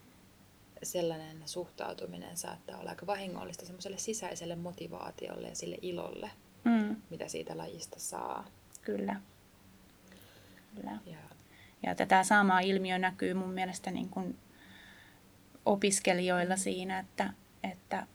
sellainen 0.83 1.37
suhtautuminen 1.45 2.37
saattaa 2.37 2.79
olla 2.79 2.89
aika 2.89 3.07
vahingollista 3.07 3.65
semmoiselle 3.65 3.97
sisäiselle 3.97 4.55
motivaatiolle 4.55 5.47
ja 5.47 5.55
sille 5.55 5.77
ilolle, 5.81 6.31
mm. 6.63 6.95
mitä 7.09 7.27
siitä 7.27 7.57
lajista 7.57 7.99
saa. 7.99 8.47
Kyllä. 8.81 9.21
Kyllä. 10.75 10.97
Ja, 11.05 11.17
ja 11.83 11.95
tätä 11.95 12.23
samaa 12.23 12.59
ilmiö 12.59 12.97
näkyy 12.97 13.33
mun 13.33 13.53
mielestä 13.53 13.91
niin 13.91 14.09
kuin 14.09 14.37
opiskelijoilla 15.65 16.57
siinä, 16.57 16.99
että, 16.99 17.33
että 17.63 18.07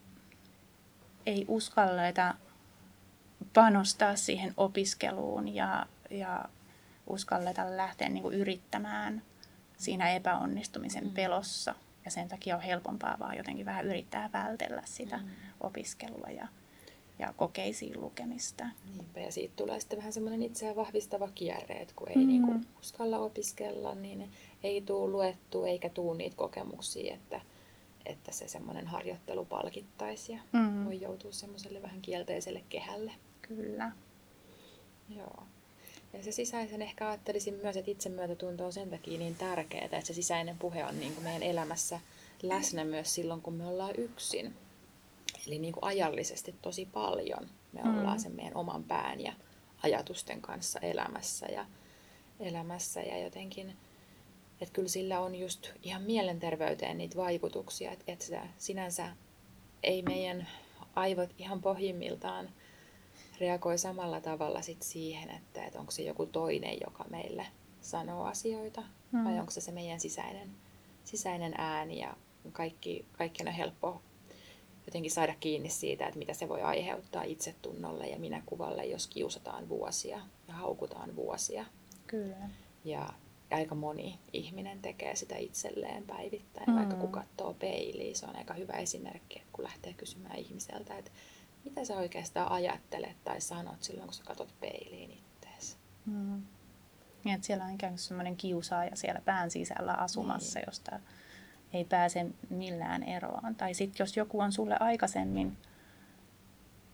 ei 1.26 1.44
uskalleta 1.48 2.34
panostaa 3.56 4.16
siihen 4.16 4.54
opiskeluun 4.56 5.54
ja, 5.54 5.86
ja 6.10 6.44
uskalleta 7.06 7.76
lähteä 7.76 8.08
niin 8.08 8.22
kuin 8.22 8.34
yrittämään 8.34 9.22
siinä 9.76 10.12
epäonnistumisen 10.12 11.04
mm. 11.04 11.10
pelossa. 11.10 11.74
Ja 12.04 12.10
sen 12.10 12.28
takia 12.28 12.56
on 12.56 12.62
helpompaa 12.62 13.16
vaan 13.18 13.36
jotenkin 13.36 13.66
vähän 13.66 13.86
yrittää 13.86 14.30
vältellä 14.32 14.82
sitä 14.84 15.16
mm. 15.16 15.24
opiskelua 15.60 16.28
ja, 16.30 16.48
ja 17.18 17.34
kokeisiin 17.36 18.00
lukemista. 18.00 18.66
Niinpä, 18.94 19.20
ja 19.20 19.32
siitä 19.32 19.54
tulee 19.56 19.80
sitten 19.80 19.98
vähän 19.98 20.12
semmoinen 20.12 20.42
itseään 20.42 20.76
vahvistava 20.76 21.28
kierre, 21.34 21.74
että 21.74 21.94
kun 21.96 22.08
ei 22.08 22.16
mm. 22.16 22.26
niin 22.26 22.42
kuin 22.42 22.66
uskalla 22.80 23.18
opiskella, 23.18 23.94
niin 23.94 24.30
ei 24.62 24.80
tule 24.80 25.10
luettu 25.10 25.64
eikä 25.64 25.88
tule 25.88 26.16
niitä 26.16 26.36
kokemuksia, 26.36 27.14
että, 27.14 27.40
että 28.06 28.32
se 28.32 28.48
semmoinen 28.48 28.86
harjoittelu 28.86 29.44
palkittaisi 29.44 30.32
ja 30.32 30.38
Mm. 30.52 30.84
voi 30.84 31.00
joutua 31.00 31.32
semmoiselle 31.32 31.82
vähän 31.82 32.02
kielteiselle 32.02 32.62
kehälle. 32.68 33.12
Kyllä. 33.48 33.92
Joo. 35.16 35.42
Ja 36.12 36.22
se 36.22 36.32
sisäisen 36.32 36.82
ehkä 36.82 37.08
ajattelisin 37.08 37.54
myös, 37.54 37.76
että 37.76 37.90
itsemyötätunto 37.90 38.66
on 38.66 38.72
sen 38.72 38.90
takia 38.90 39.18
niin 39.18 39.34
tärkeää, 39.34 39.84
että 39.84 40.00
se 40.00 40.14
sisäinen 40.14 40.58
puhe 40.58 40.84
on 40.84 41.00
niin 41.00 41.12
kuin 41.14 41.24
meidän 41.24 41.42
elämässä 41.42 42.00
läsnä 42.42 42.84
myös 42.84 43.14
silloin, 43.14 43.42
kun 43.42 43.54
me 43.54 43.66
ollaan 43.66 43.94
yksin. 43.98 44.54
Eli 45.46 45.58
niin 45.58 45.72
kuin 45.72 45.84
ajallisesti 45.84 46.54
tosi 46.62 46.86
paljon 46.86 47.48
me 47.72 47.80
Mm. 47.84 47.98
ollaan 47.98 48.20
sen 48.20 48.32
meidän 48.32 48.56
oman 48.56 48.84
pään 48.84 49.20
ja 49.20 49.32
ajatusten 49.82 50.40
kanssa 50.40 50.80
elämässä 50.80 51.46
ja, 51.46 51.66
elämässä 52.40 53.00
ja 53.02 53.18
jotenkin, 53.18 53.76
että 54.60 54.72
kyllä 54.72 54.88
sillä 54.88 55.20
on 55.20 55.34
just 55.34 55.70
ihan 55.82 56.02
mielenterveyteen 56.02 56.98
niitä 56.98 57.16
vaikutuksia, 57.16 57.92
että, 57.92 58.04
että 58.12 58.24
sitä 58.24 58.46
sinänsä 58.58 59.16
ei 59.82 60.02
meidän 60.02 60.48
aivot 60.94 61.30
ihan 61.38 61.62
pohjimmiltaan 61.62 62.50
reagoi 63.40 63.78
samalla 63.78 64.20
tavalla 64.20 64.62
sit 64.62 64.82
siihen, 64.82 65.30
että, 65.30 65.64
että 65.64 65.80
onko 65.80 65.90
se 65.92 66.02
joku 66.02 66.26
toinen, 66.26 66.78
joka 66.86 67.04
meille 67.10 67.46
sanoo 67.80 68.24
asioita, 68.24 68.82
Mm. 69.12 69.24
vai 69.24 69.38
onko 69.40 69.50
se 69.50 69.60
se 69.60 69.72
meidän 69.72 70.00
sisäinen, 70.00 70.50
sisäinen 71.04 71.54
ääni 71.58 72.00
ja 72.00 72.16
kaikki, 72.52 73.04
kaikki 73.12 73.42
on 73.46 73.52
helppo 73.52 74.00
jotenkin 74.86 75.10
saada 75.10 75.34
kiinni 75.40 75.68
siitä, 75.70 76.06
että 76.06 76.18
mitä 76.18 76.34
se 76.34 76.48
voi 76.48 76.62
aiheuttaa 76.62 77.22
itsetunnolle 77.22 78.06
ja 78.08 78.18
minäkuvalle, 78.18 78.86
jos 78.86 79.06
kiusataan 79.06 79.68
vuosia 79.68 80.20
ja 80.48 80.54
haukutaan 80.54 81.16
vuosia. 81.16 81.64
Kyllä. 82.06 82.36
Ja 82.84 83.08
aika 83.50 83.74
moni 83.74 84.18
ihminen 84.32 84.82
tekee 84.82 85.16
sitä 85.16 85.36
itselleen 85.36 86.02
päivittäin, 86.06 86.70
Mm. 86.70 86.76
vaikka 86.76 86.94
kun 86.96 87.12
katsoo 87.12 87.54
peiliin. 87.54 88.16
Se 88.16 88.26
on 88.26 88.36
aika 88.36 88.54
hyvä 88.54 88.72
esimerkki, 88.72 89.42
kun 89.52 89.64
lähtee 89.64 89.92
kysymään 89.92 90.36
ihmiseltä, 90.38 90.98
että 90.98 91.10
mitä 91.66 91.84
sä 91.84 91.94
oikeastaan 91.96 92.52
ajattelet 92.52 93.24
tai 93.24 93.40
sanot 93.40 93.82
silloin, 93.82 94.06
kun 94.06 94.14
sä 94.14 94.24
katsot 94.24 94.54
peiliin 94.60 95.10
ittees. 95.10 95.78
Mm. 96.06 96.42
Niin, 97.24 97.34
että 97.34 97.46
siellä 97.46 97.64
on 97.64 97.74
ikään 97.74 97.92
kuin 97.92 97.98
semmoinen 97.98 98.36
kiusaaja 98.36 98.96
siellä 98.96 99.20
pään 99.24 99.50
sisällä 99.50 99.92
asumassa, 99.92 100.58
Niin. 100.58 100.66
josta 100.68 101.00
ei 101.72 101.84
pääse 101.84 102.26
millään 102.50 103.02
eroon. 103.02 103.54
Tai 103.56 103.74
sitten 103.74 104.04
jos 104.04 104.16
joku 104.16 104.40
on 104.40 104.52
sulle 104.52 104.76
aikaisemmin 104.80 105.56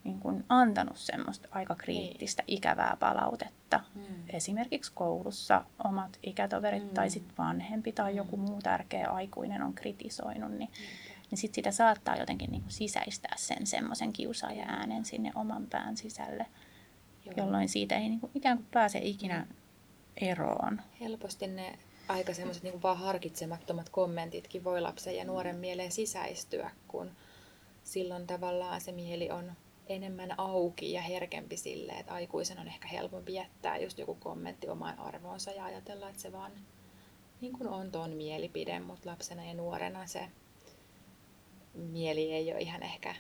niin 0.05 0.21
kun 0.21 0.45
antanut 0.49 0.97
semmoista 0.97 1.49
aika 1.51 1.75
kriittistä, 1.75 2.43
ikävää 2.47 2.97
palautetta, 3.01 3.81
Mm. 3.95 4.03
esimerkiksi 4.29 4.93
koulussa 4.95 5.65
omat 5.85 6.19
ikätoverit 6.23 6.83
Mm. 6.83 6.89
tai 6.95 7.11
sitten 7.11 7.37
vanhempi 7.39 7.93
tai 7.93 8.13
Mm. 8.13 8.17
joku 8.17 8.37
muu 8.37 8.61
tärkeä 8.63 9.09
aikuinen 9.11 9.63
on 9.63 9.75
kritisoinut, 9.75 10.51
niin, 10.53 10.71
niin 11.33 11.39
sit 11.39 11.55
sitä 11.55 11.71
saattaa 11.71 12.17
jotenkin 12.17 12.51
niin 12.51 12.63
kuin 12.63 12.73
sisäistää 12.73 13.35
sen 13.37 13.67
semmoisen 13.67 14.13
kiusaajan 14.13 14.71
äänen 14.71 15.05
sinne 15.05 15.33
oman 15.35 15.67
pään 15.67 15.97
sisälle, 15.97 16.47
Joo. 17.25 17.35
jolloin 17.37 17.69
siitä 17.69 17.97
ei 17.97 18.09
niin 18.09 18.21
kuin 18.21 18.31
ikään 18.35 18.57
kuin 18.59 18.69
pääse 18.71 18.99
ikinä 18.99 19.47
eroon. 20.17 20.81
Helposti 21.01 21.47
ne 21.47 21.79
aika 22.09 22.35
semmoiset 22.35 22.63
niin 22.63 22.83
vaan 22.83 22.99
harkitsemattomat 22.99 23.89
kommentitkin 23.89 24.65
voi 24.65 24.81
lapsen 24.81 25.17
ja 25.17 25.25
nuoren 25.25 25.57
mieleen 25.57 25.93
sisäistyä, 25.93 26.71
kun 26.89 27.11
silloin 27.85 28.27
tavallaan 28.27 28.81
se 28.81 28.93
mieli 28.93 29.31
on 29.31 29.53
enemmän 29.87 30.35
auki 30.39 30.93
ja 30.93 31.03
herkempi 31.03 31.57
sille, 31.57 31.93
että 31.93 32.15
aikuisen 32.15 32.59
on 32.59 32.69
ehkä 32.69 32.89
helpompi 32.89 33.35
jättää 33.35 33.79
just 33.79 33.99
joku 33.99 34.15
kommentti 34.15 34.69
omaan 34.69 34.99
arvoonsa 34.99 35.51
ja 35.51 35.65
ajatella, 35.65 36.09
että 36.09 36.23
se 36.23 36.33
vaan 36.33 36.53
niin 37.41 37.53
kuin 37.53 37.69
on 37.69 37.91
ton 37.91 38.11
mielipide, 38.11 38.81
mutta 38.81 39.11
lapsena 39.11 39.45
ja 39.45 39.55
nuorena 39.55 40.07
se 40.07 40.29
mieli 41.75 42.33
ei 42.33 42.53
ole 42.53 42.61
ihan 42.61 42.83
ehkä 42.83 43.15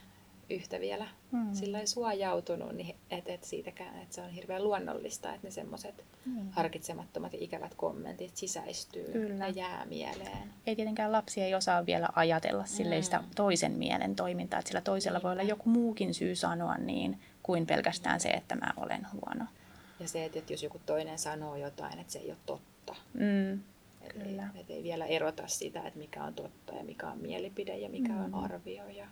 yhtä 0.50 0.80
vielä 0.80 1.06
Mm. 1.32 1.54
sillä 1.54 1.86
suojautunut, 1.86 2.72
niin 2.72 2.96
että 3.10 3.32
et 3.32 3.44
siitäkään, 3.44 3.98
että 4.02 4.14
se 4.14 4.20
on 4.22 4.30
hirveän 4.30 4.64
luonnollista, 4.64 5.34
että 5.34 5.46
ne 5.46 5.50
semmoiset 5.50 6.04
Niin. 6.26 6.50
harkitsemattomat 6.52 7.32
ja 7.32 7.38
ikävät 7.42 7.74
kommentit 7.74 8.36
sisäistyy 8.36 9.04
Kyllä. 9.12 9.46
ja 9.46 9.48
jää 9.48 9.86
mieleen. 9.86 10.54
Ei 10.66 10.76
tietenkään 10.76 11.12
lapsi 11.12 11.40
ei 11.42 11.54
osaa 11.54 11.86
vielä 11.86 12.08
ajatella 12.14 12.64
sitä 13.02 13.18
Mm. 13.18 13.24
toisen 13.34 13.72
mielen 13.72 14.16
toimintaa, 14.16 14.58
että 14.58 14.68
sillä 14.68 14.80
toisella 14.80 15.20
voi 15.22 15.32
olla 15.32 15.42
joku 15.42 15.68
muukin 15.68 16.14
syy 16.14 16.34
sanoa 16.34 16.76
niin 16.76 17.20
kuin 17.42 17.66
pelkästään 17.66 18.20
se, 18.20 18.28
että 18.28 18.54
mä 18.54 18.72
olen 18.76 19.06
huono. 19.12 19.44
Ja 20.00 20.08
se, 20.08 20.24
että 20.24 20.38
että 20.38 20.52
jos 20.52 20.62
joku 20.62 20.80
toinen 20.86 21.18
sanoo 21.18 21.56
jotain, 21.56 21.98
että 21.98 22.12
se 22.12 22.18
ei 22.18 22.30
ole 22.30 22.38
totta. 22.46 22.94
Mm. 23.14 23.60
Et 24.02 24.12
Kyllä. 24.12 24.48
Ei, 24.54 24.60
et 24.60 24.70
ei 24.70 24.82
vielä 24.82 25.06
erota 25.06 25.48
sitä, 25.48 25.82
että 25.82 25.98
mikä 25.98 26.24
on 26.24 26.34
totta 26.34 26.74
ja 26.74 26.84
mikä 26.84 27.08
on 27.10 27.18
mielipide 27.18 27.78
ja 27.78 27.88
mikä 27.88 28.12
Mm. 28.12 28.24
on 28.24 28.34
arvio. 28.34 28.88
Ja... 28.88 29.06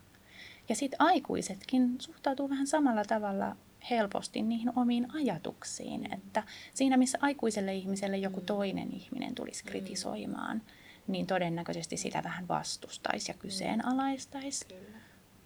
Ja 0.68 0.74
sitten 0.74 1.00
aikuisetkin 1.00 1.96
suhtautuu 1.98 2.50
vähän 2.50 2.66
samalla 2.66 3.05
tavalla 3.05 3.57
helposti 3.90 4.42
niihin 4.42 4.72
omiin 4.79 5.07
ajatuksiin, 5.14 6.12
että 6.14 6.42
siinä 6.74 6.96
missä 6.96 7.18
aikuiselle 7.22 7.74
ihmiselle 7.74 8.16
joku 8.18 8.40
Mm. 8.40 8.46
toinen 8.46 8.92
ihminen 8.94 9.35
tulisi 9.35 9.64
Mm. 9.64 9.68
kritisoimaan, 9.68 10.62
niin 11.07 11.26
todennäköisesti 11.26 11.96
sitä 11.96 12.22
vähän 12.24 12.48
vastustaisi 12.48 13.31
ja 13.31 13.35
kyseenalaistaisi. 13.38 14.64
Kyllä. 14.68 14.98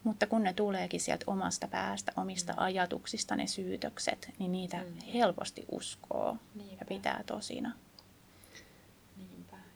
Mutta 0.05 0.27
kun 0.27 0.43
ne 0.43 0.53
tuleekin 0.53 1.01
sieltä 1.01 1.25
omasta 1.27 1.69
päästä, 1.69 2.13
omista 2.17 2.53
Mm. 2.53 2.59
ajatuksista 2.59 3.37
ne 3.37 3.47
syytökset, 3.47 4.31
niin 4.39 4.53
niitä 4.53 4.77
Mm. 4.77 5.07
helposti 5.15 5.65
uskoo 5.71 6.37
Niinpä. 6.55 6.77
ja 6.81 6.87
pitää 6.87 7.23
tosina. 7.27 7.73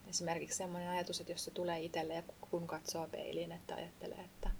Esimerkiksi 0.08 0.56
sellainen 0.56 0.90
ajatus, 0.90 1.20
että 1.20 1.32
jos 1.32 1.44
se 1.44 1.50
tulee 1.50 1.80
itselle 1.80 2.14
ja 2.14 2.22
kun 2.50 2.66
katsoo 2.66 3.08
peiliin, 3.08 3.52
että 3.52 3.74
ajattelee, 3.74 4.18
että, 4.20 4.50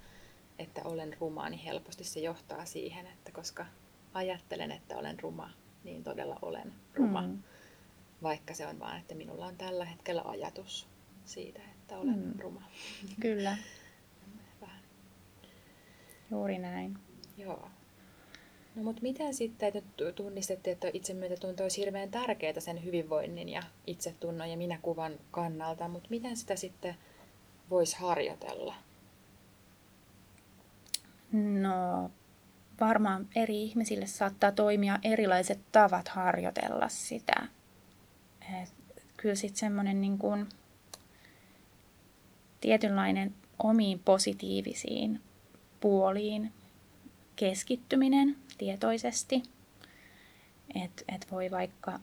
että 0.58 0.80
olen 0.84 1.16
ruma, 1.20 1.48
niin 1.48 1.61
helposti 1.61 2.04
se 2.04 2.20
johtaa 2.20 2.64
siihen, 2.64 3.06
että 3.06 3.32
koska 3.32 3.66
ajattelen, 4.14 4.72
että 4.72 4.96
olen 4.96 5.20
ruma, 5.20 5.50
niin 5.84 6.04
todella 6.04 6.38
olen 6.42 6.72
ruma. 6.94 7.22
Mm. 7.22 7.42
Vaikka 8.22 8.54
se 8.54 8.66
on 8.66 8.78
vaan, 8.78 8.98
että 9.00 9.14
minulla 9.14 9.46
on 9.46 9.56
tällä 9.56 9.84
hetkellä 9.84 10.22
ajatus 10.22 10.88
siitä, 11.24 11.61
että 11.70 11.98
olen 11.98 12.18
Mm. 12.18 12.38
ruma. 12.40 12.62
Kyllä, 13.20 13.56
Vähän. 14.61 14.82
juuri 16.30 16.58
näin. 16.58 16.98
Joo. 17.37 17.70
No 18.78 18.84
mutta 18.84 19.02
miten 19.02 19.34
sitten, 19.34 19.68
että 19.74 20.12
tunnistettiin, 20.12 20.72
että 20.72 20.90
itsemyötätunto 20.92 21.62
olisi 21.62 21.80
hirveän 21.80 22.10
tärkeää 22.10 22.60
sen 22.60 22.84
hyvinvoinnin 22.84 23.48
ja 23.48 23.62
itsetunnon 23.86 24.50
ja 24.50 24.56
minäkuvan 24.56 25.12
kannalta, 25.30 25.88
mutta 25.88 26.08
miten 26.10 26.36
sitä 26.36 26.56
sitten 26.56 26.94
voisi 27.70 27.96
harjoitella? 27.96 28.74
No, 31.32 32.10
varmaan 32.80 33.28
eri 33.36 33.62
ihmisille 33.62 34.06
saattaa 34.06 34.52
toimia 34.52 34.98
erilaiset 35.02 35.58
tavat 35.72 36.08
harjoitella 36.08 36.88
sitä. 36.88 37.46
Et 38.62 39.02
kyllä 39.16 39.34
sitten 39.34 39.60
semmoinen 39.60 40.00
niin 40.00 40.18
kuin 40.18 40.48
tietynlainen 42.60 43.34
omiin 43.58 43.98
positiivisiin 43.98 45.20
puoliin 45.80 46.52
keskittyminen 47.38 48.37
tietoisesti. 48.59 49.42
Että 50.85 51.03
et 51.14 51.27
voi 51.31 51.51
vaikka 51.51 52.01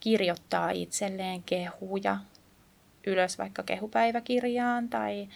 kirjoittaa 0.00 0.70
itselleen 0.70 1.42
kehuja 1.42 2.18
ylös 3.06 3.38
vaikka 3.38 3.62
kehupäiväkirjaan 3.62 4.88
tai, 4.88 5.28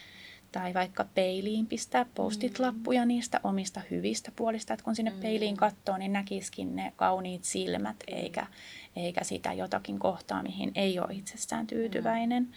tai 0.53 0.75
vaikka 0.75 1.07
peiliin 1.15 1.67
pistää 1.67 2.07
postit-lappuja 2.15 3.05
niistä 3.05 3.41
omista 3.45 3.81
hyvistä 3.91 4.33
puolista, 4.37 4.75
että 4.75 4.85
kun 4.85 4.97
sinne 4.97 5.11
Mm. 5.11 5.21
peiliin 5.21 5.57
katsoo, 5.57 5.97
niin 5.97 6.13
näkisikin 6.13 6.77
ne 6.77 6.93
kauniit 6.97 7.45
silmät, 7.45 7.97
eikä, 8.07 8.47
eikä 8.97 9.25
sitä 9.25 9.53
jotakin 9.53 9.99
kohtaa, 9.99 10.43
mihin 10.43 10.73
ei 10.75 10.99
ole 10.99 11.15
itsestään 11.15 11.67
tyytyväinen. 11.67 12.49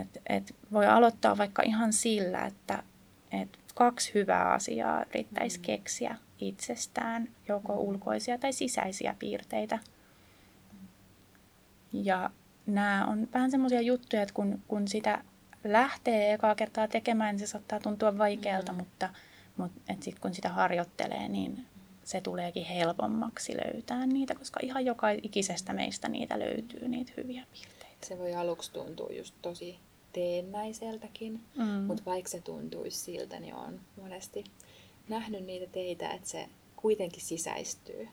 Et, 0.00 0.22
et 0.28 0.56
voi 0.72 0.86
aloittaa 0.86 1.38
vaikka 1.38 1.62
ihan 1.62 1.92
sillä, 1.92 2.46
että 2.46 2.82
et 3.32 3.58
kaksi 3.78 4.14
hyvää 4.14 4.52
asiaa 4.52 5.04
riittäisi 5.14 5.58
Mm. 5.58 5.62
keksiä 5.62 6.16
itsestään, 6.38 7.28
joko 7.48 7.72
Mm. 7.72 7.78
ulkoisia 7.80 8.38
tai 8.38 8.52
sisäisiä 8.52 9.14
piirteitä. 9.18 9.78
Ja 11.92 12.30
nämä 12.66 13.06
on 13.06 13.28
vähän 13.34 13.50
semmoisia 13.50 13.80
juttuja, 13.80 14.22
että 14.22 14.34
kun, 14.34 14.62
kun 14.68 14.88
sitä 14.88 15.24
lähtee 15.64 16.32
ekaa 16.32 16.54
kertaa 16.54 16.88
tekemään, 16.88 17.34
niin 17.34 17.46
se 17.46 17.50
saattaa 17.50 17.80
tuntua 17.80 18.18
vaikealta, 18.18 18.72
Mm. 18.72 18.78
mutta, 18.78 19.08
mutta 19.56 19.80
et 19.92 20.02
sit 20.02 20.18
kun 20.18 20.34
sitä 20.34 20.48
harjoittelee, 20.48 21.28
niin 21.28 21.66
se 22.04 22.20
tuleekin 22.20 22.64
helpommaksi 22.64 23.56
löytää 23.56 24.06
niitä, 24.06 24.34
koska 24.34 24.60
ihan 24.62 24.84
joka 24.86 25.06
ikisestä 25.10 25.72
meistä 25.72 26.08
niitä 26.08 26.38
löytyy, 26.38 26.88
niitä 26.88 27.12
hyviä 27.16 27.44
piirteitä. 27.52 28.06
Se 28.06 28.18
voi 28.18 28.34
aluksi 28.34 28.72
tuntua 28.72 29.08
just 29.10 29.34
tosi 29.42 29.78
teennäiseltäkin, 30.12 31.40
Mm. 31.56 31.64
mutta 31.64 32.02
vaikka 32.06 32.30
se 32.30 32.40
tuntuisi 32.40 32.98
siltä, 32.98 33.40
niin 33.40 33.54
on 33.54 33.80
monesti 33.96 34.44
nähnyt 35.08 35.44
niitä 35.44 35.66
teitä, 35.72 36.10
että 36.10 36.28
se 36.28 36.48
kuitenkin 36.76 37.22
sisäistyy. 37.22 38.08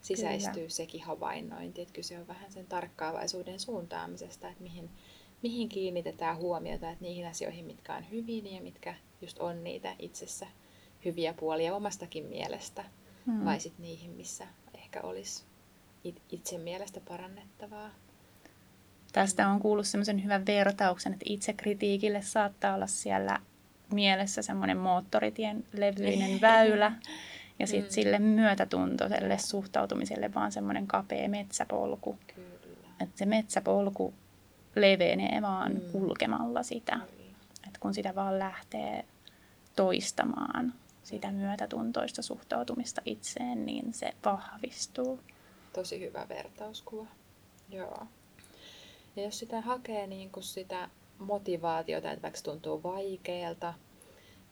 Sisäistyy 0.00 0.52
Kyllä. 0.54 0.68
sekin 0.68 1.02
havainnointi, 1.02 1.82
että 1.82 1.94
kyse 1.94 2.18
on 2.18 2.28
vähän 2.28 2.52
sen 2.52 2.66
tarkkaavaisuuden 2.66 3.60
suuntaamisesta, 3.60 4.48
että 4.48 4.62
mihin, 4.62 4.90
mihin 5.42 5.68
kiinnitetään 5.68 6.36
huomiota, 6.36 6.90
että 6.90 7.04
niihin 7.04 7.26
asioihin, 7.26 7.64
mitkä 7.64 7.94
on 7.94 8.10
hyvin 8.10 8.54
ja 8.54 8.60
mitkä 8.62 8.94
just 9.22 9.38
on 9.38 9.64
niitä 9.64 9.96
itsessä 9.98 10.46
hyviä 11.04 11.34
puolia 11.34 11.76
omastakin 11.76 12.24
mielestä, 12.24 12.84
hmm. 13.26 13.44
vai 13.44 13.60
sitten 13.60 13.82
niihin, 13.82 14.10
missä 14.10 14.46
ehkä 14.74 15.00
olisi 15.00 15.44
itse 16.32 16.58
mielestä 16.58 17.00
parannettavaa. 17.08 17.90
Tästä 19.16 19.48
on 19.48 19.60
kuullut 19.60 19.86
semmoisen 19.86 20.24
hyvän 20.24 20.46
vertauksen, 20.46 21.12
että 21.12 21.24
itsekritiikille 21.28 22.22
saattaa 22.22 22.74
olla 22.74 22.86
siellä 22.86 23.38
mielessä 23.92 24.42
semmoinen 24.42 24.76
moottoritien 24.76 25.64
levyinen 25.72 26.40
väylä, 26.40 26.92
ja 27.58 27.66
sitten 27.66 27.90
mm. 27.90 27.94
sille 27.94 28.18
myötätuntoiselle 28.18 29.38
suhtautumiselle 29.38 30.34
vaan 30.34 30.52
semmoinen 30.52 30.86
kapea 30.86 31.28
metsäpolku. 31.28 32.18
Kyllä. 32.34 32.88
Että 33.00 33.18
se 33.18 33.26
metsäpolku 33.26 34.14
levenee 34.74 35.42
vaan 35.42 35.72
mm. 35.72 35.80
kulkemalla 35.92 36.62
sitä. 36.62 37.00
Että 37.66 37.80
kun 37.80 37.94
sitä 37.94 38.14
vaan 38.14 38.38
lähtee 38.38 39.04
toistamaan, 39.76 40.74
sitä 41.02 41.32
myötätuntoista 41.32 42.22
suhtautumista 42.22 43.02
itseen, 43.04 43.66
niin 43.66 43.94
se 43.94 44.12
vahvistuu. 44.24 45.20
Tosi 45.72 46.00
hyvä 46.00 46.26
vertauskuva. 46.28 47.06
Joo. 47.70 48.06
Ja 49.16 49.22
jos 49.22 49.38
sitä 49.38 49.60
hakee 49.60 50.06
niin 50.06 50.30
kuin 50.30 50.44
sitä 50.44 50.88
motivaatiota, 51.18 52.10
että 52.10 52.22
vaikka 52.22 52.40
tuntuu 52.42 52.82
vaikealta, 52.82 53.74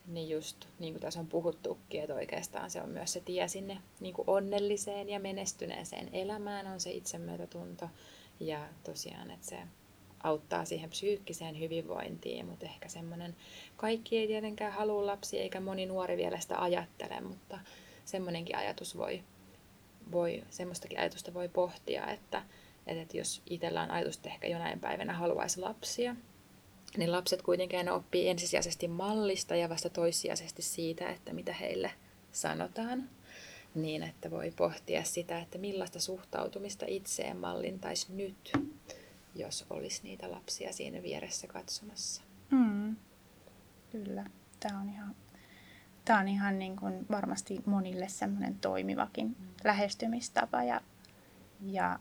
niin 0.07 0.31
just 0.31 0.67
niin 0.79 0.95
kuin 0.95 1.03
tässä 1.03 1.21
on 1.21 1.27
puhuttukin, 1.27 2.01
että 2.01 2.15
oikeastaan 2.15 2.71
se 2.71 2.83
on 2.83 2.89
myös 2.89 3.13
se 3.13 3.21
tie 3.21 3.49
sinne 3.49 3.79
niin 4.01 4.15
kuin 4.15 4.31
onnelliseen 4.31 5.09
ja 5.09 5.21
menestyneeseen 5.21 6.09
elämään 6.13 6.67
on 6.67 6.81
se 6.81 6.91
itsemyötätunto. 6.91 7.89
Ja 8.41 8.69
tosiaan, 8.85 9.31
että 9.31 9.47
se 9.47 9.59
auttaa 10.25 10.65
siihen 10.65 10.91
psyykkiseen 10.91 11.61
hyvinvointiin, 11.61 12.47
mutta 12.47 12.67
ehkä 12.67 12.89
semmoinen, 12.89 13.37
kaikki 13.77 14.19
ei 14.19 14.27
tietenkään 14.27 14.73
halua 14.73 15.07
lapsi, 15.07 15.39
eikä 15.39 15.61
moni 15.61 15.87
nuori 15.87 16.17
vielä 16.17 16.41
sitä 16.41 16.63
ajattele, 16.63 17.21
mutta 17.21 17.59
semmoinenkin 18.05 18.57
ajatus 18.57 18.97
voi, 18.97 19.23
voi 20.13 20.45
semmoistakin 20.51 21.01
ajatusta 21.01 21.35
voi 21.35 21.49
pohtia, 21.49 22.07
että, 22.07 22.43
että 22.87 23.17
jos 23.17 23.43
itsellä 23.51 23.83
on 23.83 23.91
ajatus, 23.91 24.17
että 24.17 24.29
ehkä 24.29 24.47
jonain 24.47 24.81
päivänä 24.81 25.13
haluaisi 25.13 25.61
lapsia, 25.61 26.17
niin 26.97 27.13
lapset 27.13 27.43
kuitenkin 27.43 27.91
oppii 27.91 28.29
ensisijaisesti 28.29 28.89
mallista 28.89 29.57
ja 29.57 29.69
vasta 29.69 29.91
toissijaisesti 29.91 30.63
siitä, 30.63 31.11
että 31.11 31.33
mitä 31.33 31.53
heille 31.53 31.91
sanotaan. 32.33 33.11
Niin, 33.75 34.03
että 34.03 34.31
voi 34.31 34.53
pohtia 34.57 35.05
sitä, 35.05 35.39
että 35.39 35.59
millaista 35.59 36.01
suhtautumista 36.01 36.85
itseen 36.89 37.37
mallintaisi 37.37 38.13
nyt, 38.13 38.53
jos 39.35 39.67
olisi 39.71 40.01
niitä 40.03 40.31
lapsia 40.31 40.73
siinä 40.73 41.03
vieressä 41.03 41.47
katsomassa. 41.47 42.23
Mm. 42.51 42.97
Kyllä, 43.93 44.25
tämä 44.61 44.81
on 44.81 44.89
ihan, 44.89 45.17
tämä 46.05 46.21
on 46.21 46.29
ihan 46.29 46.59
niin 46.59 46.77
kuin 46.77 47.07
varmasti 47.11 47.61
monille 47.67 48.09
semmoinen 48.09 48.59
toimivakin 48.59 49.27
mm. 49.27 49.47
lähestymistapa 49.65 50.63
ja, 50.63 50.81
ja 51.61 51.99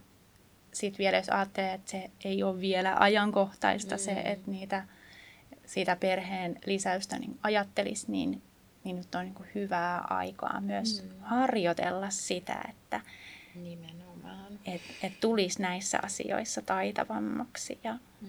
sitten 0.74 0.98
vielä 0.98 1.18
jos 1.18 1.30
ajattelee, 1.30 1.74
että 1.74 1.92
se 1.92 2.10
ei 2.26 2.44
ole 2.44 2.60
vielä 2.60 2.96
ajankohtaista 3.00 3.96
mm. 3.96 4.00
se, 4.00 4.12
että 4.12 4.52
niitä, 4.52 4.84
siitä 5.66 5.96
perheen 5.96 6.60
lisäystä 6.66 7.20
niin 7.20 7.40
ajattelisi, 7.44 8.12
niin, 8.12 8.42
niin 8.84 8.96
nyt 8.96 9.16
on 9.16 9.24
niin 9.24 9.34
kuin 9.34 9.50
hyvää 9.56 10.02
aikaa 10.10 10.62
myös 10.62 11.04
mm. 11.04 11.10
harjoitella 11.22 12.10
sitä, 12.10 12.66
että 12.70 13.02
Nimenomaan. 13.56 14.60
Et, 14.66 14.82
et 15.04 15.14
tulisi 15.20 15.62
näissä 15.62 16.00
asioissa 16.04 16.62
taitavammaksi. 16.62 17.80
Ja, 17.84 17.98
mm. 18.22 18.28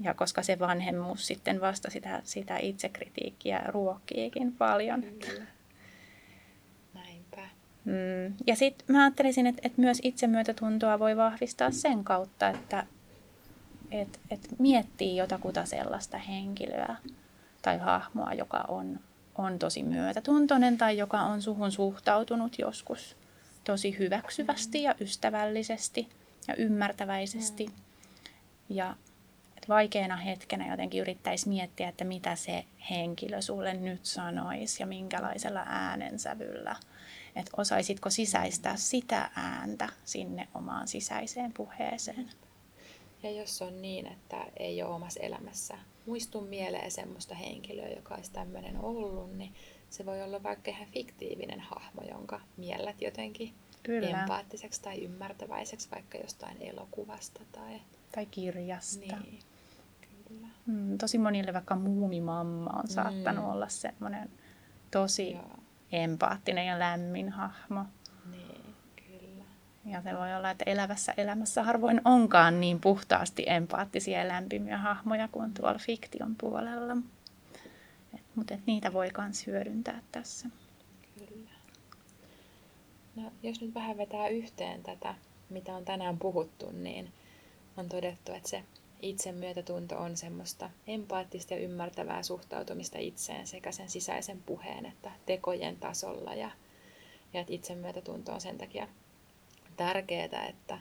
ja 0.00 0.14
koska 0.14 0.42
se 0.42 0.58
vanhemmuus 0.58 1.26
sitten 1.26 1.60
vasta 1.60 1.90
sitä, 1.90 2.20
sitä 2.24 2.58
itsekritiikkiä 2.58 3.62
ruokkiikin 3.66 4.52
paljon. 4.52 5.02
Kyllä. 5.02 5.55
Mm. 7.86 8.34
Ja 8.46 8.56
sitten 8.56 8.96
mä 8.96 9.02
ajattelisin, 9.02 9.46
että, 9.46 9.60
että 9.64 9.80
myös 9.80 10.00
itsemyötätuntoa 10.02 10.98
voi 10.98 11.16
vahvistaa 11.16 11.70
sen 11.70 12.04
kautta, 12.04 12.48
että 12.48 12.86
et, 13.90 14.20
et 14.30 14.48
miettii 14.58 15.16
jotakuta 15.16 15.64
sellaista 15.64 16.18
henkilöä 16.18 16.96
tai 17.62 17.78
hahmoa, 17.78 18.32
joka 18.32 18.64
on, 18.68 19.00
on 19.38 19.58
tosi 19.58 19.82
myötätuntoinen 19.82 20.78
tai 20.78 20.98
joka 20.98 21.20
on 21.20 21.42
suhun 21.42 21.72
suhtautunut 21.72 22.58
joskus 22.58 23.16
tosi 23.64 23.98
hyväksyvästi 23.98 24.82
ja 24.82 24.94
ystävällisesti 25.00 26.08
ja 26.48 26.54
ymmärtäväisesti. 26.54 27.68
Ja 28.68 28.96
et 29.56 29.68
vaikeana 29.68 30.16
hetkenä 30.16 30.70
jotenkin 30.70 31.00
yrittäisi 31.00 31.48
miettiä, 31.48 31.88
että 31.88 32.04
mitä 32.04 32.36
se 32.36 32.64
henkilö 32.90 33.42
sulle 33.42 33.74
nyt 33.74 34.04
sanoisi 34.04 34.82
ja 34.82 34.86
minkälaisella 34.86 35.62
äänensävyllä– 35.66 36.76
että 37.36 37.50
osaisitko 37.56 38.10
sisäistää 38.10 38.76
sitä 38.76 39.30
ääntä 39.36 39.88
sinne 40.04 40.48
omaan 40.54 40.88
sisäiseen 40.88 41.52
puheeseen. 41.52 42.30
Ja 43.22 43.30
jos 43.30 43.62
on 43.62 43.82
niin, 43.82 44.06
että 44.06 44.44
ei 44.56 44.82
ole 44.82 44.94
omassa 44.94 45.20
elämässä 45.20 45.78
muistu 46.06 46.40
mieleen 46.40 46.90
semmoista 46.90 47.34
henkilöä, 47.34 47.88
joka 47.88 48.14
olisi 48.14 48.32
tämmöinen 48.32 48.80
ollut, 48.80 49.36
niin 49.36 49.54
se 49.90 50.06
voi 50.06 50.22
olla 50.22 50.42
vaikka 50.42 50.70
ihan 50.70 50.86
fiktiivinen 50.86 51.60
hahmo, 51.60 52.02
jonka 52.10 52.40
miellät 52.56 53.02
jotenkin 53.02 53.54
Kyllä. 53.82 54.20
empaattiseksi 54.20 54.82
tai 54.82 55.04
ymmärtäväiseksi 55.04 55.90
vaikka 55.90 56.18
jostain 56.18 56.56
elokuvasta 56.62 57.40
tai, 57.52 57.80
tai 58.12 58.26
kirjasta. 58.26 59.16
Niin, 59.16 59.38
kyllä. 60.28 60.48
Mm, 60.66 60.98
tosi 60.98 61.18
monille 61.18 61.52
vaikka 61.52 61.76
muumimamma 61.76 62.70
on 62.70 62.88
saattanut 62.88 63.44
mm. 63.44 63.50
olla 63.50 63.68
semmoinen 63.68 64.30
tosi 64.90 65.32
Joo 65.32 65.65
empaattinen 65.92 66.66
ja 66.66 66.78
lämmin 66.78 67.28
hahmo. 67.28 67.84
Niin, 68.30 68.74
kyllä. 68.96 69.44
Ja 69.84 70.02
se 70.02 70.16
voi 70.16 70.34
olla, 70.34 70.50
että 70.50 70.64
elävässä 70.66 71.14
elämässä 71.16 71.62
harvoin 71.62 72.00
onkaan 72.04 72.60
niin 72.60 72.80
puhtaasti 72.80 73.44
empaattisia 73.46 74.18
ja 74.18 74.28
lämpimiä 74.28 74.78
hahmoja 74.78 75.28
kuin 75.28 75.54
tuolla 75.54 75.78
fiktion 75.78 76.36
puolella. 76.40 76.96
Et, 78.14 78.22
mutta 78.34 78.54
et 78.54 78.66
niitä 78.66 78.92
voi 78.92 79.10
myös 79.18 79.46
hyödyntää 79.46 80.02
tässä. 80.12 80.48
Kyllä. 81.18 81.50
No, 83.16 83.32
jos 83.42 83.60
nyt 83.60 83.74
vähän 83.74 83.96
vetää 83.96 84.28
yhteen 84.28 84.82
tätä, 84.82 85.14
mitä 85.50 85.74
on 85.74 85.84
tänään 85.84 86.18
puhuttu, 86.18 86.70
niin 86.72 87.12
on 87.76 87.88
todettu, 87.88 88.32
että 88.32 88.48
se 88.48 88.64
itsemyötätunto 89.02 89.96
on 89.98 90.16
semmoista 90.16 90.70
empaattista 90.86 91.54
ja 91.54 91.60
ymmärtävää 91.60 92.22
suhtautumista 92.22 92.98
itseen 92.98 93.46
sekä 93.46 93.72
sen 93.72 93.88
sisäisen 93.88 94.42
puheen 94.46 94.86
että 94.86 95.10
tekojen 95.26 95.76
tasolla. 95.76 96.34
Ja, 96.34 96.50
ja 97.32 97.40
että 97.40 97.52
itsemyötätunto 97.52 98.32
on 98.32 98.40
sen 98.40 98.58
takia 98.58 98.88
tärkeää, 99.76 100.46
että, 100.48 100.78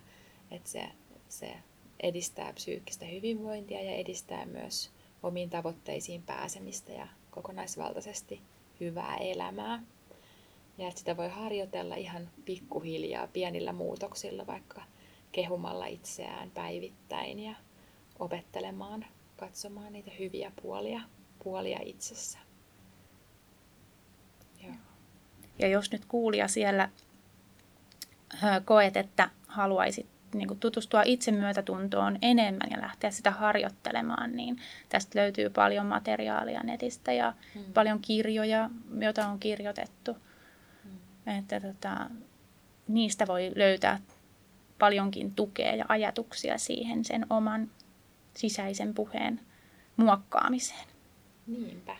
että 0.52 0.70
se, 0.70 0.88
se 1.30 1.56
edistää 2.00 2.54
psyykkistä 2.54 3.06
hyvinvointia 3.06 3.82
ja 3.82 3.92
edistää 3.92 4.46
myös 4.46 4.92
omiin 5.24 5.50
tavoitteisiin 5.50 6.24
pääsemistä 6.24 6.92
ja 6.92 7.08
kokonaisvaltaisesti 7.32 8.42
hyvää 8.80 9.18
elämää. 9.18 9.84
Ja 10.78 10.88
että 10.88 11.00
sitä 11.00 11.18
voi 11.18 11.30
harjoitella 11.30 11.96
ihan 11.96 12.30
pikkuhiljaa 12.46 13.28
pienillä 13.28 13.74
muutoksilla, 13.74 14.48
vaikka 14.48 14.82
kehumalla 15.32 15.86
itseään 15.86 16.52
päivittäin 16.52 17.40
ja 17.40 17.56
opettelemaan, 18.20 19.06
katsomaan 19.38 19.94
niitä 19.94 20.12
hyviä 20.20 20.52
puolia, 20.62 21.02
puolia 21.44 21.80
itsessä. 21.84 22.40
Joo. 24.64 24.74
Ja 25.60 25.68
jos 25.68 25.92
nyt 25.92 26.06
kuulija 26.06 26.48
siellä 26.48 26.90
koet, 28.66 28.98
että 28.98 29.30
haluaisit 29.48 30.08
niin 30.34 30.48
kuin 30.48 30.60
tutustua 30.60 31.04
itsemyötätuntoon 31.06 32.18
enemmän 32.22 32.70
ja 32.72 32.82
lähteä 32.82 33.12
sitä 33.12 33.32
harjoittelemaan, 33.32 34.32
niin 34.32 34.62
tästä 34.90 35.20
löytyy 35.20 35.50
paljon 35.50 35.86
materiaalia 35.86 36.64
netistä 36.64 37.14
ja 37.14 37.34
hmm. 37.54 37.74
paljon 37.74 38.00
kirjoja, 38.00 38.70
joita 39.00 39.28
on 39.28 39.40
kirjoitettu. 39.40 40.18
Hmm. 40.84 41.38
Että 41.40 41.60
tota, 41.60 42.10
niistä 42.88 43.28
voi 43.28 43.52
löytää 43.56 44.00
paljonkin 44.80 45.36
tukea 45.36 45.76
ja 45.76 45.86
ajatuksia 45.88 46.58
siihen 46.58 47.06
sen 47.06 47.26
oman 47.30 47.72
sisäisen 48.36 48.94
puheen 48.94 49.42
muokkaamiseen. 49.98 50.88
Niinpä. 51.48 51.96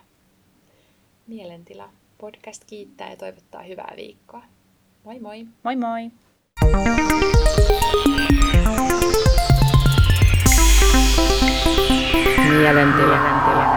Mielentila 1.28 1.90
podcast 2.18 2.64
kiittää 2.66 3.10
ja 3.10 3.16
toivottaa 3.16 3.64
hyvää 3.64 3.94
viikkoa. 3.96 4.44
Moi 5.04 5.20
moi! 5.20 5.46
Moi 5.64 5.76
moi! 5.76 6.12
Mielentila. 12.50 13.75